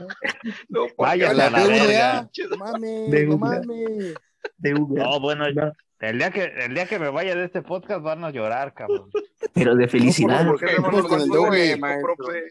[0.68, 2.30] No, porque Vaya la verga.
[2.50, 4.14] no mames, no mames.
[4.58, 5.02] BVA.
[5.04, 8.30] No, bueno, el día que el día que me vaya de este podcast van a
[8.30, 9.10] llorar, cabrón.
[9.52, 10.46] Pero de felicidad.
[10.46, 12.14] ¿Por qué se Vamos con el doble, maestro?
[12.16, 12.42] profe.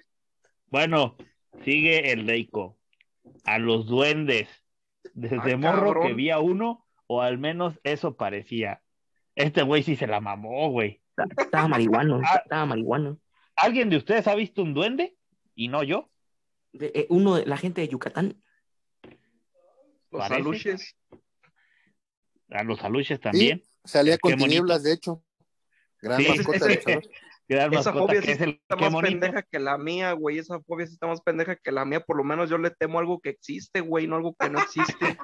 [0.67, 1.15] Bueno,
[1.63, 2.77] sigue el Deiko.
[3.45, 4.47] A los duendes.
[5.13, 6.07] Desde Ah, morro cabrón.
[6.07, 8.80] que vi a uno, o al menos eso parecía.
[9.35, 11.01] Este güey sí se la mamó, güey.
[11.37, 12.41] Estaba marihuano, Ah.
[12.43, 13.19] estaba marihuano.
[13.55, 15.15] ¿Alguien de ustedes ha visto un duende?
[15.55, 16.09] Y no yo.
[16.73, 18.41] De- eh, uno de la gente de Yucatán.
[20.11, 20.35] Los Parece.
[20.41, 20.95] aluches.
[22.49, 23.61] A los aluches también.
[23.83, 25.23] Salía Qué con tinieblas, de hecho.
[26.01, 26.27] Gran Sí.
[26.29, 27.01] mascota de
[27.57, 29.19] Esa mascota, fobia que sí es el está más bonito.
[29.19, 30.37] pendeja que la mía, güey.
[30.39, 31.99] Esa fobia sí está más pendeja que la mía.
[31.99, 35.17] Por lo menos yo le temo algo que existe, güey, no algo que no existe.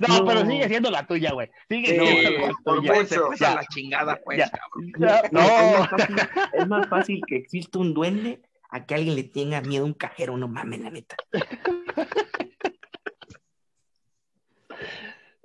[0.00, 0.26] No, No.
[0.26, 1.50] pero sigue siendo la tuya, güey.
[1.68, 2.92] Sigue Sí, siendo la por tuya.
[2.94, 3.28] mucho.
[3.36, 4.50] Se la chingada, pues, Ya.
[4.50, 4.92] cabrón.
[4.98, 6.16] Ya, No, Es, más fácil,
[6.52, 9.94] es más fácil que exista un duende a que alguien le tenga miedo a un
[9.94, 11.16] cajero, no mames, la neta.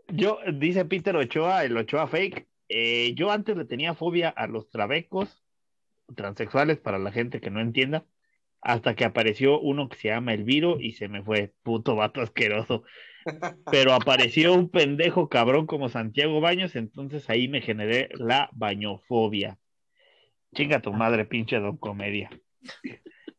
[0.09, 4.69] yo, dice Peter Ochoa, el Ochoa fake, eh, yo antes le tenía fobia a los
[4.69, 5.43] trabecos,
[6.13, 8.05] transexuales para la gente que no entienda,
[8.61, 12.83] hasta que apareció uno que se llama Elviro y se me fue, puto vato asqueroso.
[13.71, 19.57] Pero apareció un pendejo cabrón como Santiago Baños, entonces ahí me generé la bañofobia.
[20.53, 22.29] Chinga tu madre, pinche don comedia.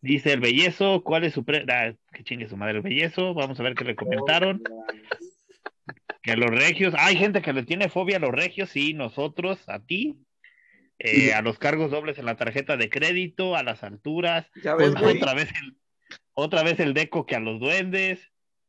[0.01, 1.65] Dice el bellezo, ¿cuál es su pre...
[1.69, 4.63] Ah, que chingue su madre el bellezo, vamos a ver qué le comentaron.
[6.23, 9.69] Que a los regios, hay gente que le tiene fobia a los regios, sí, nosotros,
[9.69, 10.19] a ti,
[10.99, 15.51] eh, a los cargos dobles en la tarjeta de crédito, a las alturas, otra vez
[15.63, 15.77] el,
[16.33, 18.21] otra vez el deco que a los duendes.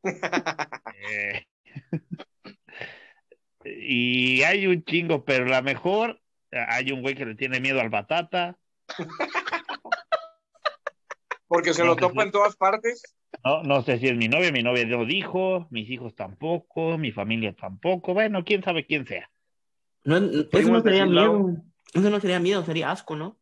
[1.09, 1.45] Eh,
[3.65, 6.19] y hay un chingo, pero la mejor,
[6.51, 8.57] hay un güey que le tiene miedo al batata.
[11.47, 13.15] Porque se lo topa en todas partes.
[13.43, 17.11] No, no sé si es mi novia, mi novia no dijo, mis hijos tampoco, mi
[17.11, 19.29] familia tampoco, bueno, quién sabe quién sea.
[20.03, 21.63] No, eso no sería miedo.
[21.93, 23.37] Eso no sería miedo, sería asco, ¿no?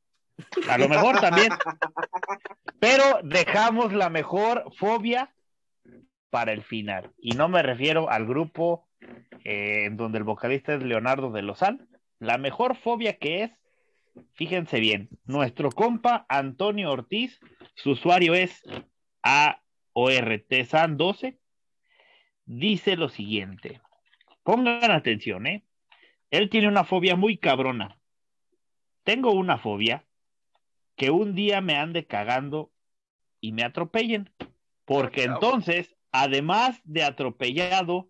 [0.69, 1.49] A lo mejor también.
[2.79, 5.33] Pero dejamos la mejor fobia
[6.29, 7.11] para el final.
[7.17, 8.87] Y no me refiero al grupo
[9.43, 11.87] eh, en donde el vocalista es Leonardo de Lozán.
[12.19, 13.51] La mejor fobia que es,
[14.33, 17.39] fíjense bien, nuestro compa Antonio Ortiz
[17.75, 18.63] su usuario es
[19.23, 21.37] AORTSAN12.
[22.45, 23.81] Dice lo siguiente.
[24.43, 25.65] Pongan atención, ¿eh?
[26.31, 27.99] Él tiene una fobia muy cabrona.
[29.05, 30.03] Tengo una fobia
[30.97, 32.71] que un día me ande cagando
[33.39, 34.29] y me atropellen.
[34.83, 38.09] Porque entonces, además de atropellado,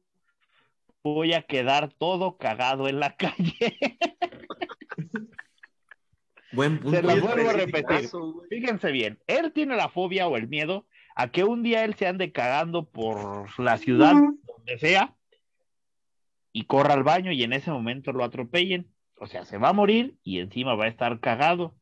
[1.04, 3.78] voy a quedar todo cagado en la calle.
[6.52, 8.10] Se la vuelvo a repetir.
[8.50, 12.08] Fíjense bien, él tiene la fobia o el miedo a que un día él se
[12.08, 15.14] ande cagando por la ciudad, donde sea,
[16.54, 18.89] y corra al baño y en ese momento lo atropellen.
[19.18, 21.74] O sea, se va a morir y encima va a estar cagado.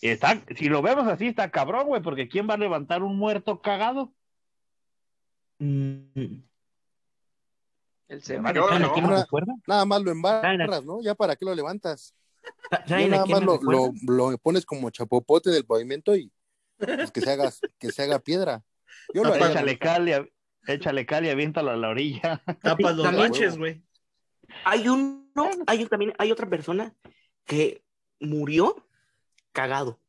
[0.00, 3.60] Está, si lo vemos así, está cabrón, güey, porque ¿quién va a levantar un muerto
[3.60, 4.12] cagado?
[5.58, 6.42] Mm.
[8.08, 11.00] El se Nada más lo embarras, ¿no?
[11.02, 12.14] Ya para qué lo levantas
[12.88, 13.60] nada más lo,
[14.02, 16.30] lo, pones como chapopote del pavimento y
[16.78, 18.62] pues, que, se haga, que se haga piedra.
[19.14, 20.12] Yo lo échale, cal y,
[20.66, 22.42] échale cal y aviéntalo a la orilla.
[22.62, 23.82] Tapas los manches, güey.
[24.64, 24.88] Hay
[25.34, 26.94] uno, hay también, hay otra persona
[27.44, 27.84] que
[28.20, 28.88] murió
[29.52, 30.00] cagado.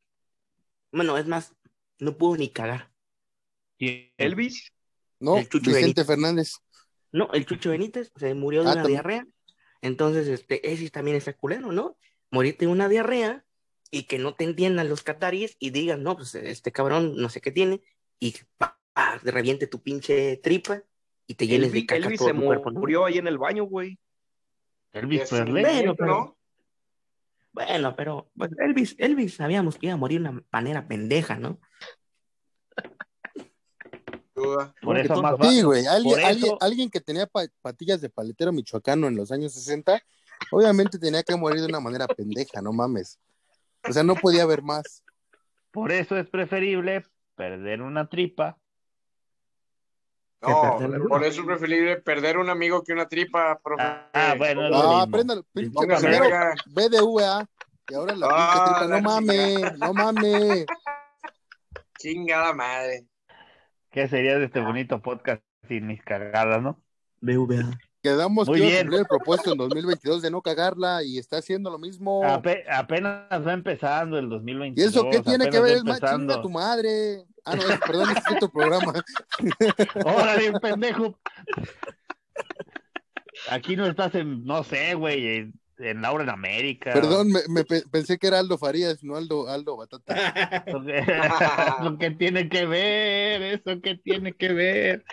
[0.92, 1.56] Bueno, es más,
[2.00, 2.92] no pudo ni cagar.
[3.78, 4.72] ¿Y Elvis?
[5.20, 6.58] No, Vicente Fernández.
[7.12, 9.28] No, el Chucho Benítez se murió de ah, una diarrea.
[9.82, 11.98] Entonces, este, ese también es culero, ¿no?
[12.34, 13.46] morirte de una diarrea
[13.92, 17.42] y que no te entiendan los cataríes y digan, no, pues este cabrón no sé
[17.42, 17.82] qué tiene,
[18.20, 18.80] y pa,
[19.22, 20.82] reviente tu pinche tripa
[21.28, 23.66] y te llenes de caca Elvis todo se tu cuerpo, murió ahí en el baño,
[23.66, 24.00] güey.
[24.94, 26.38] Elvis bueno, pero,
[27.52, 31.60] bueno, pero pues, Elvis, Elvis sabíamos que iba a morir de una manera pendeja, ¿no?
[34.82, 36.20] Por eso más sí, güey, alguien,
[36.60, 37.28] alguien, que tenía
[37.62, 40.02] patillas de paletero michoacano en los años 60
[40.52, 43.20] Obviamente tenía que morir de una manera pendeja, no mames.
[43.88, 45.04] O sea, no podía haber más.
[45.72, 47.04] Por eso es preferible
[47.36, 48.58] perder una tripa.
[50.44, 55.36] No, por eso es preferible perder un amigo que una tripa, Ah, bueno, no, aprenda,
[55.54, 55.86] pinche
[56.68, 57.48] BDVA.
[57.90, 60.66] Y ahora la pinche tripa, no mames, no mames.
[61.98, 63.06] Chingada madre.
[63.92, 66.82] ¿Qué sería de este bonito podcast sin mis cagadas, no?
[67.22, 67.80] BVA.
[68.04, 71.72] Quedamos que iba a cumplir el propuesto en 2022 de no cagarla y está haciendo
[71.72, 72.22] lo mismo.
[72.26, 74.78] apenas va empezando el 2022.
[74.78, 75.78] ¿Y eso qué tiene que ver?
[75.78, 77.24] Es más chinga tu madre.
[77.46, 78.94] Ah, no, perdón, es otro programa.
[80.06, 81.18] Órale, pendejo.
[83.50, 86.92] Aquí no estás en, no sé, güey, en, Laura en América.
[86.92, 90.14] Perdón, me, pensé que era Aldo Farías, no Aldo, Aldo Batata.
[90.66, 90.84] ¿Eso
[92.00, 93.42] qué tiene que ver?
[93.42, 95.06] ¿Eso qué tiene que ver?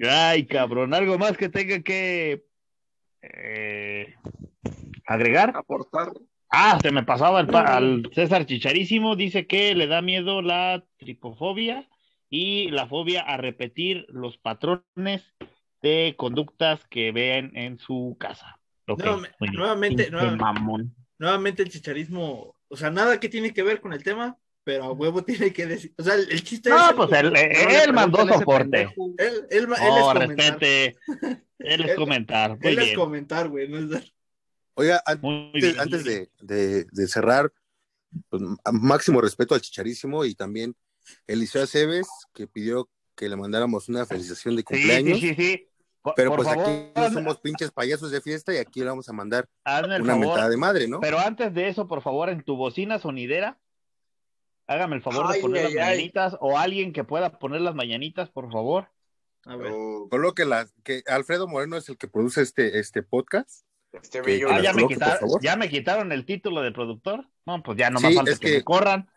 [0.00, 2.44] Ay, cabrón, algo más que tenga que
[3.22, 4.14] eh,
[5.06, 5.52] agregar.
[5.56, 6.12] Aportar.
[6.50, 11.88] Ah, se me pasaba al César Chicharísimo, dice que le da miedo la tripofobia
[12.28, 15.34] y la fobia a repetir los patrones
[15.80, 18.58] de conductas que vean en su casa.
[18.86, 20.10] nuevamente,
[21.18, 24.92] nuevamente el chicharismo, o sea, nada que tiene que ver con el tema, pero a
[24.92, 25.94] huevo tiene que decir.
[25.98, 26.94] O sea, el, chiste no, es.
[26.94, 28.88] pues él, él, mandó soporte.
[29.18, 30.96] Él, él, oh, es respete.
[31.58, 32.58] Él es comentar.
[32.60, 33.68] él es comentar, güey.
[33.68, 34.12] No es
[34.74, 37.52] Oiga, antes, antes de, de, de, cerrar,
[38.30, 38.42] pues,
[38.72, 40.74] máximo respeto al Chicharísimo y también
[41.26, 45.20] Eliseo Aceves, que pidió que le mandáramos una felicitación de cumpleaños.
[45.20, 45.68] Sí, sí, sí.
[46.16, 49.46] pero pues aquí no somos pinches payasos de fiesta y aquí le vamos a mandar
[49.84, 51.00] una mentada de madre, ¿no?
[51.00, 53.60] Pero antes de eso, por favor, en tu bocina sonidera,
[54.66, 58.50] hágame el favor de poner las mañanitas o alguien que pueda poner las mañanitas, por
[58.50, 58.88] favor.
[59.44, 59.72] A ver.
[60.08, 63.64] Coloque las, que Alfredo Moreno es el que produce este, este podcast.
[63.92, 67.26] Este ah, ya, me quitaron, ya me quitaron el título de productor.
[67.44, 69.10] No, pues ya no más falta que, me corran.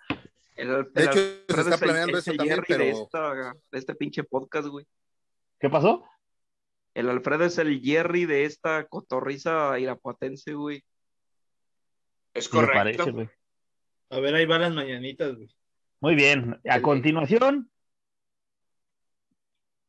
[0.55, 2.83] El, de hecho, se está planeando eso también, pero.
[2.83, 4.85] De, este pinche podcast, güey.
[5.59, 6.03] ¿Qué pasó?
[6.93, 10.83] El Alfredo es el Jerry de esta cotorriza irapuatense, güey.
[12.33, 13.05] Es correcto.
[14.09, 15.49] A ver, ahí van las mañanitas, güey.
[15.99, 16.59] Muy bien.
[16.69, 17.69] A continuación,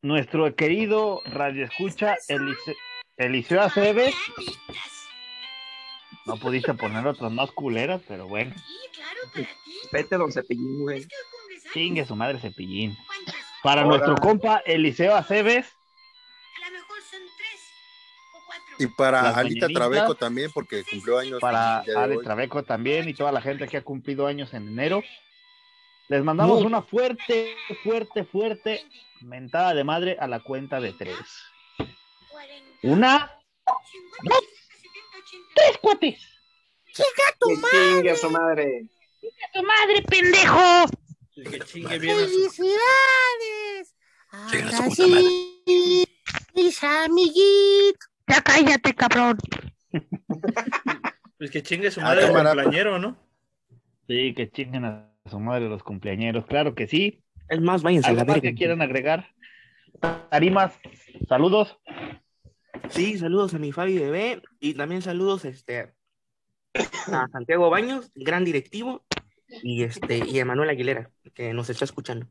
[0.03, 2.17] nuestro querido Radio Escucha,
[3.17, 4.14] Eliseo Aceves.
[6.25, 8.55] No pudiste poner otras más culeras, pero bueno.
[9.93, 11.07] Vete, don Cepillín, güey.
[11.73, 12.97] Chingue su madre Cepillín.
[13.62, 15.76] Para nuestro compa Eliseo Aceves.
[18.79, 21.41] Y para Alita Trabeco también, porque cumplió años.
[21.41, 25.03] Para Ale Trabeco también y toda la gente que ha cumplido años en enero.
[26.09, 28.87] Les mandamos una fuerte, fuerte, fuerte
[29.22, 31.18] mentada de madre a la cuenta de tres.
[32.83, 33.33] Una,
[34.22, 34.45] dos,
[35.55, 36.20] tres cuates.
[36.93, 37.95] Chica tu madre.
[37.95, 38.89] Chingue a su madre.
[39.20, 40.87] Chica tu madre, pendejo.
[41.35, 43.95] Que chingue bien ¡Felicidades!
[44.31, 46.07] Ahora sí,
[46.55, 48.16] mis amiguitos.
[48.27, 49.39] Ya cállate, cabrón.
[51.39, 53.16] Pues que chingue su madre el cumpleañero, ¿no?
[54.09, 57.22] Sí, que chinguen a su madre los cumpleañeros, claro que sí.
[57.49, 58.41] Es más, váyanse a la verga.
[58.41, 59.29] que quieran agregar?
[60.31, 60.79] Tarimas,
[61.29, 61.79] saludos.
[62.91, 65.93] Sí, saludos a mi Fabi Bebé y también saludos este,
[67.12, 69.05] a Santiago Baños, gran directivo,
[69.62, 72.27] y este y a Manuel Aguilera, que nos está escuchando.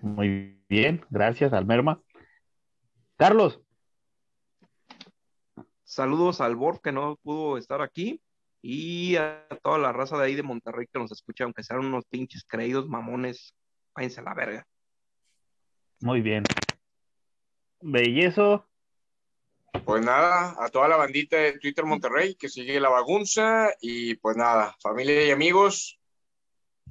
[0.00, 2.00] Muy bien, gracias, Almerma.
[3.16, 3.60] Carlos.
[5.86, 8.20] Saludos al Borg que no pudo estar aquí
[8.60, 12.04] y a toda la raza de ahí de Monterrey que nos escucha, aunque sean unos
[12.06, 13.54] pinches creídos mamones,
[13.94, 14.66] váyanse a la verga.
[16.00, 16.42] Muy bien.
[17.80, 18.66] Bellezo.
[19.84, 24.36] Pues nada, a toda la bandita de Twitter Monterrey que sigue la bagunza y pues
[24.36, 26.00] nada, familia y amigos,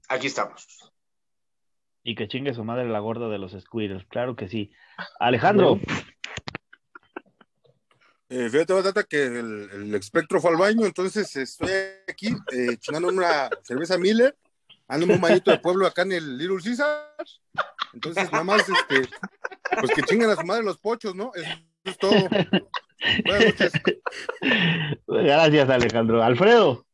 [0.08, 0.94] aquí estamos.
[2.02, 4.72] Y que chingue su madre la gorda de los squirrels, claro que sí.
[5.20, 5.82] Alejandro.
[8.38, 11.70] Eh, fíjate, Batata, que el, el, espectro fue al baño, entonces estoy
[12.06, 14.36] aquí eh, chingando una cerveza Miller,
[14.90, 17.16] ando un bañito de pueblo acá en el Little Caesar.
[17.94, 19.08] Entonces, nada más, este,
[19.80, 21.32] pues que chinguen a su madre los pochos, ¿no?
[21.34, 21.50] Eso
[21.86, 22.12] es todo.
[23.24, 23.72] Buenas noches.
[25.08, 26.22] Gracias, Alejandro.
[26.22, 26.86] Alfredo.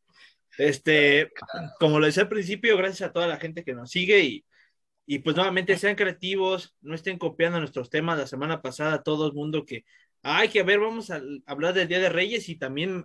[0.59, 1.31] Este,
[1.79, 4.45] como lo decía al principio, gracias a toda la gente que nos sigue y,
[5.07, 8.19] y pues nuevamente sean creativos, no estén copiando nuestros temas.
[8.19, 9.85] La semana pasada todo el mundo que,
[10.23, 13.03] ay, que a ver, vamos a hablar del Día de Reyes y también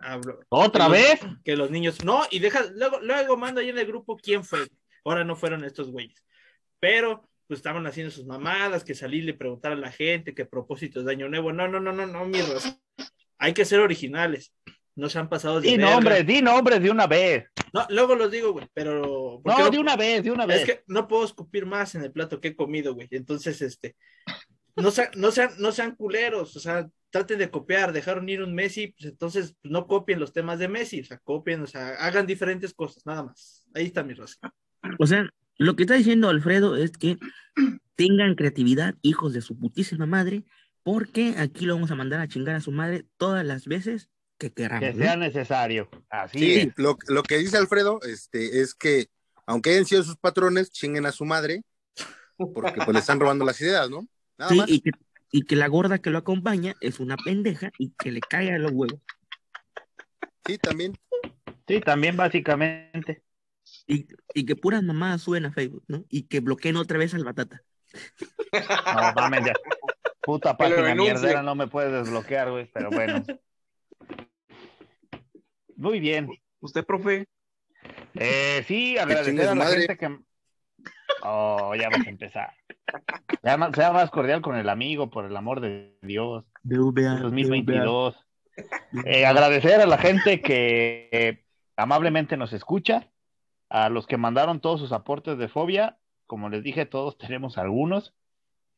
[0.48, 1.20] ¿Otra vez?
[1.44, 4.66] Que los niños, no, y deja, luego, luego mando ahí en el grupo quién fue.
[5.04, 6.22] Ahora no fueron estos güeyes.
[6.80, 11.04] Pero pues estaban haciendo sus mamadas, que salir y preguntar a la gente qué propósitos
[11.04, 11.52] de año nuevo.
[11.52, 12.38] No, no, no, no, no, mi
[13.38, 14.52] Hay que ser originales.
[14.96, 17.44] No se han pasado de Di nombres, di nombres de una vez.
[17.72, 19.42] No, luego los digo, güey, pero.
[19.44, 20.60] No, de una vez, de una vez.
[20.60, 23.06] Es que no puedo escupir más en el plato que he comido, güey.
[23.10, 23.94] Entonces, este.
[24.76, 28.54] No, sean, no, sean, no sean culeros, o sea, traten de copiar, dejaron ir un
[28.54, 31.94] Messi, pues entonces pues, no copien los temas de Messi, o sea, copien, o sea,
[31.98, 33.66] hagan diferentes cosas, nada más.
[33.74, 34.36] Ahí está mi raza.
[34.98, 37.16] O sea, lo que está diciendo Alfredo es que
[37.96, 40.44] tengan creatividad, hijos de su putísima madre,
[40.82, 44.52] porque aquí lo vamos a mandar a chingar a su madre todas las veces que
[44.52, 44.86] queramos.
[44.86, 45.88] Que sea necesario.
[46.10, 49.06] Así sí, Lo, lo, que dice Alfredo este, es que,
[49.46, 51.62] aunque hayan sido sus patrones, chinguen a su madre,
[52.36, 54.06] porque pues le están robando las ideas, ¿no?
[54.38, 54.70] Nada sí, más.
[54.70, 54.90] Y, que,
[55.30, 58.72] y que la gorda que lo acompaña es una pendeja y que le caiga los
[58.72, 59.00] huevos.
[60.46, 60.96] Sí, también.
[61.66, 63.22] Sí, también básicamente.
[63.86, 66.04] Y, y, que puras mamadas suben a Facebook, ¿no?
[66.08, 67.62] Y que bloqueen otra vez al batata.
[68.52, 69.52] No, mames, ya.
[70.20, 73.22] Puta página mierdera, no me puedes desbloquear, güey, pero bueno.
[75.76, 76.28] Muy bien.
[76.60, 77.28] ¿Usted, profe?
[78.14, 80.18] Eh, sí, agradecer a la gente que.
[81.22, 82.54] Oh, ya vamos a empezar.
[83.42, 86.44] Sea más, sea más cordial con el amigo, por el amor de Dios.
[87.22, 88.16] 2022.
[89.04, 91.44] Eh, agradecer a la gente que eh,
[91.76, 93.10] amablemente nos escucha
[93.68, 98.14] a los que mandaron todos sus aportes de fobia, como les dije, todos tenemos algunos.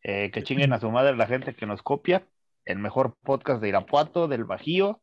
[0.05, 2.27] Eh, que chinguen a su madre la gente que nos copia.
[2.65, 5.01] El mejor podcast de Irapuato, del Bajío,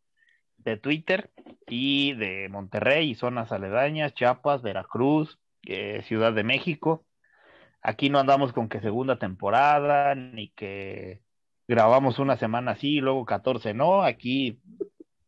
[0.57, 1.31] de Twitter
[1.67, 7.04] y de Monterrey y zonas aledañas, Chiapas, Veracruz, eh, Ciudad de México.
[7.87, 11.21] Aquí no andamos con que segunda temporada, ni que
[11.67, 14.59] grabamos una semana así, luego 14 no, aquí,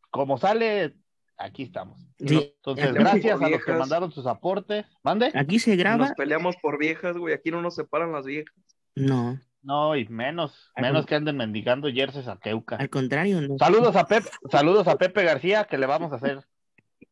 [0.09, 0.95] como sale,
[1.37, 2.03] aquí estamos.
[2.17, 4.87] Entonces, gracias a los que mandaron sus aportes.
[5.03, 5.31] ¿Mande?
[5.35, 6.07] Aquí se graba.
[6.07, 8.55] Nos peleamos por viejas, güey, aquí no nos separan las viejas.
[8.95, 9.39] No.
[9.61, 12.77] No, y menos, menos que anden mendigando jerseys a Keuka.
[12.77, 13.59] Al contrario, no.
[13.59, 16.39] Saludos a Pepe, saludos a Pepe García, que le vamos a hacer.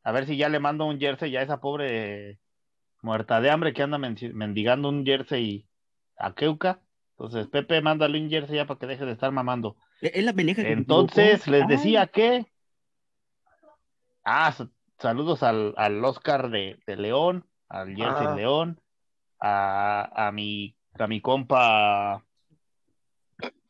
[0.02, 2.40] A ver si ya le mando un jersey ya a esa pobre
[3.06, 5.66] muerta de hambre que anda mendigando un jersey
[6.18, 6.82] a Keuka.
[7.12, 9.78] Entonces, Pepe, mándale un jersey ya para que deje de estar mamando.
[10.02, 12.46] Es la Entonces, les decía que.
[14.26, 14.54] Ah,
[14.98, 18.36] saludos al, al Oscar de, de, León, al Jersey ah.
[18.36, 18.82] León,
[19.40, 22.16] a, a, mi, a mi compa.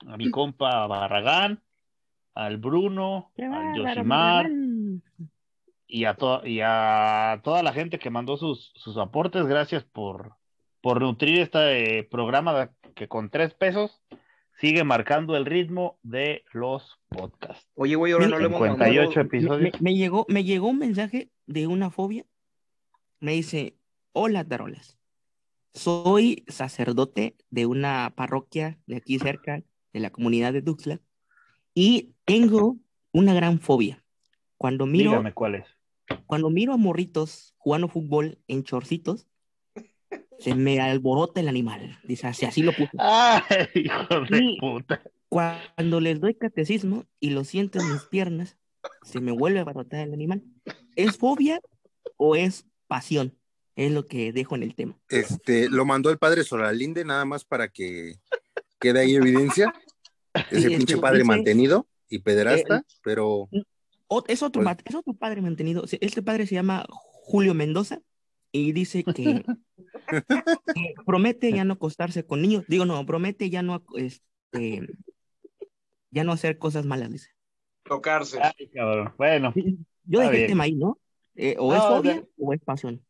[0.07, 1.61] A mi compa Barragán,
[2.36, 4.47] al Bruno, al Yoshimar
[5.96, 9.46] y a, y a toda la gente que mandó sus, sus aportes.
[9.46, 10.36] Gracias por,
[10.82, 14.04] por nutrir este programa que con tres pesos
[14.60, 17.66] sigue marcando el ritmo de los podcasts.
[17.76, 19.82] Oye, güey, ahora no le hemos 58 episodios.
[19.82, 22.26] Me, llegó, me llegó un mensaje de una fobia.
[23.22, 23.78] Me dice,
[24.12, 25.00] hola, Tarolas.
[25.74, 31.00] Soy sacerdote de una parroquia de aquí cerca, de la comunidad de Tuxtla,
[31.74, 32.76] y tengo
[33.14, 34.04] una gran fobia.
[34.58, 35.74] Cuando miro, Dígame cuál es.
[36.26, 39.28] Cuando miro a morritos jugando fútbol en chorcitos,
[40.39, 41.99] se me alborota el animal.
[42.03, 42.91] Dice, así, así lo puse.
[42.97, 45.01] ¡Ay, hijo de puta!
[45.30, 48.58] Cuando les doy catecismo y lo siento en mis piernas,
[49.03, 50.43] se me vuelve a alborotar el animal.
[50.95, 51.60] ¿Es fobia
[52.18, 53.36] o es pasión?
[53.76, 54.97] Es lo que dejo en el tema.
[55.10, 58.16] Este, lo mandó el padre Solalinde nada más para que
[58.80, 59.74] quede ahí evidencia.
[60.51, 63.49] Ese pinche este, padre mantenido y pederasta, eh, pero...
[64.28, 65.84] Es otro, pues es otro padre mantenido.
[65.99, 68.01] Este padre se llama Julio Mendoza
[68.51, 69.43] y dice que
[71.06, 72.66] promete ya no acostarse con niños.
[72.68, 74.88] Digo, no, promete ya no, este,
[76.12, 77.30] ya no hacer cosas malas, dice.
[77.84, 78.39] Tocarse.
[79.18, 79.53] Bueno.
[80.03, 80.99] Yo dejé el tema ahí, ¿no?
[81.36, 83.03] Eh, o es fobia o es pasión.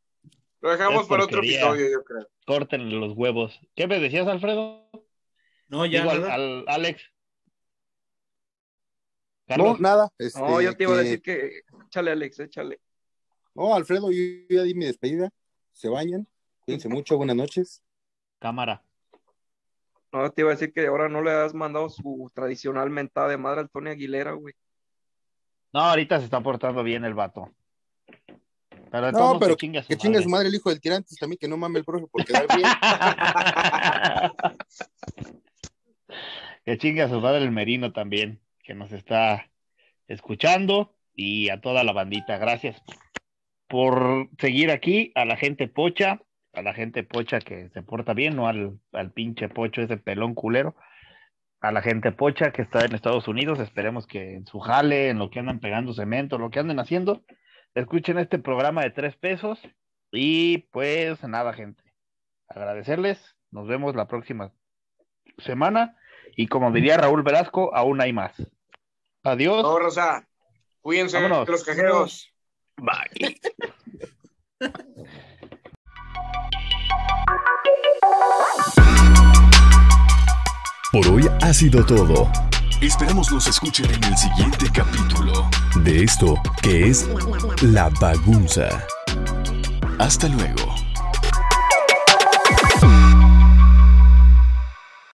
[0.61, 2.27] Lo dejamos para otro episodio, yo creo.
[2.45, 3.59] Corten los huevos.
[3.75, 4.89] ¿Qué me decías, Alfredo?
[5.67, 6.03] No, ya.
[6.03, 7.03] al, Alex.
[9.47, 10.11] No, nada.
[10.17, 12.79] Este, no, yo te iba a decir que échale, Alex, échale.
[13.53, 14.19] No, Alfredo, yo
[14.49, 15.29] ya di mi despedida.
[15.71, 16.27] Se bañan.
[16.65, 17.17] Cuídense mucho.
[17.17, 17.83] Buenas noches.
[18.39, 18.83] Cámara.
[20.11, 23.37] No, te iba a decir que ahora no le has mandado su tradicional mentada de
[23.37, 24.55] madre al Tony Aguilera, güey.
[25.73, 27.51] No, ahorita se está portando bien el vato.
[28.91, 31.79] Pero no, pero que chingue, su, madre el hijo del tirantes también, que no mame
[31.79, 32.65] el profe por quedar bien.
[36.65, 39.49] que chingue a su madre el Merino también, que nos está
[40.07, 42.37] escuchando y a toda la bandita.
[42.37, 42.81] Gracias
[43.67, 46.21] por seguir aquí, a la gente pocha,
[46.53, 50.33] a la gente pocha que se porta bien, no al, al pinche pocho ese pelón
[50.33, 50.75] culero,
[51.61, 55.19] a la gente pocha que está en Estados Unidos, esperemos que en su jale, en
[55.19, 57.23] lo que andan pegando cemento, lo que anden haciendo,
[57.73, 59.59] escuchen este programa de tres pesos
[60.11, 61.83] y pues nada, gente,
[62.47, 64.51] agradecerles, nos vemos la próxima
[65.39, 65.97] semana
[66.35, 68.33] y como diría Raúl Velasco, aún hay más.
[69.25, 69.63] Adiós.
[69.79, 70.23] Rosa.
[70.81, 72.31] Cuídense los cajeros.
[72.77, 73.39] Bye.
[80.91, 82.31] Por hoy ha sido todo.
[82.81, 87.09] Esperamos nos escuchen en el siguiente capítulo de esto que es
[87.63, 88.85] La Bagunza.
[89.97, 90.84] Hasta luego.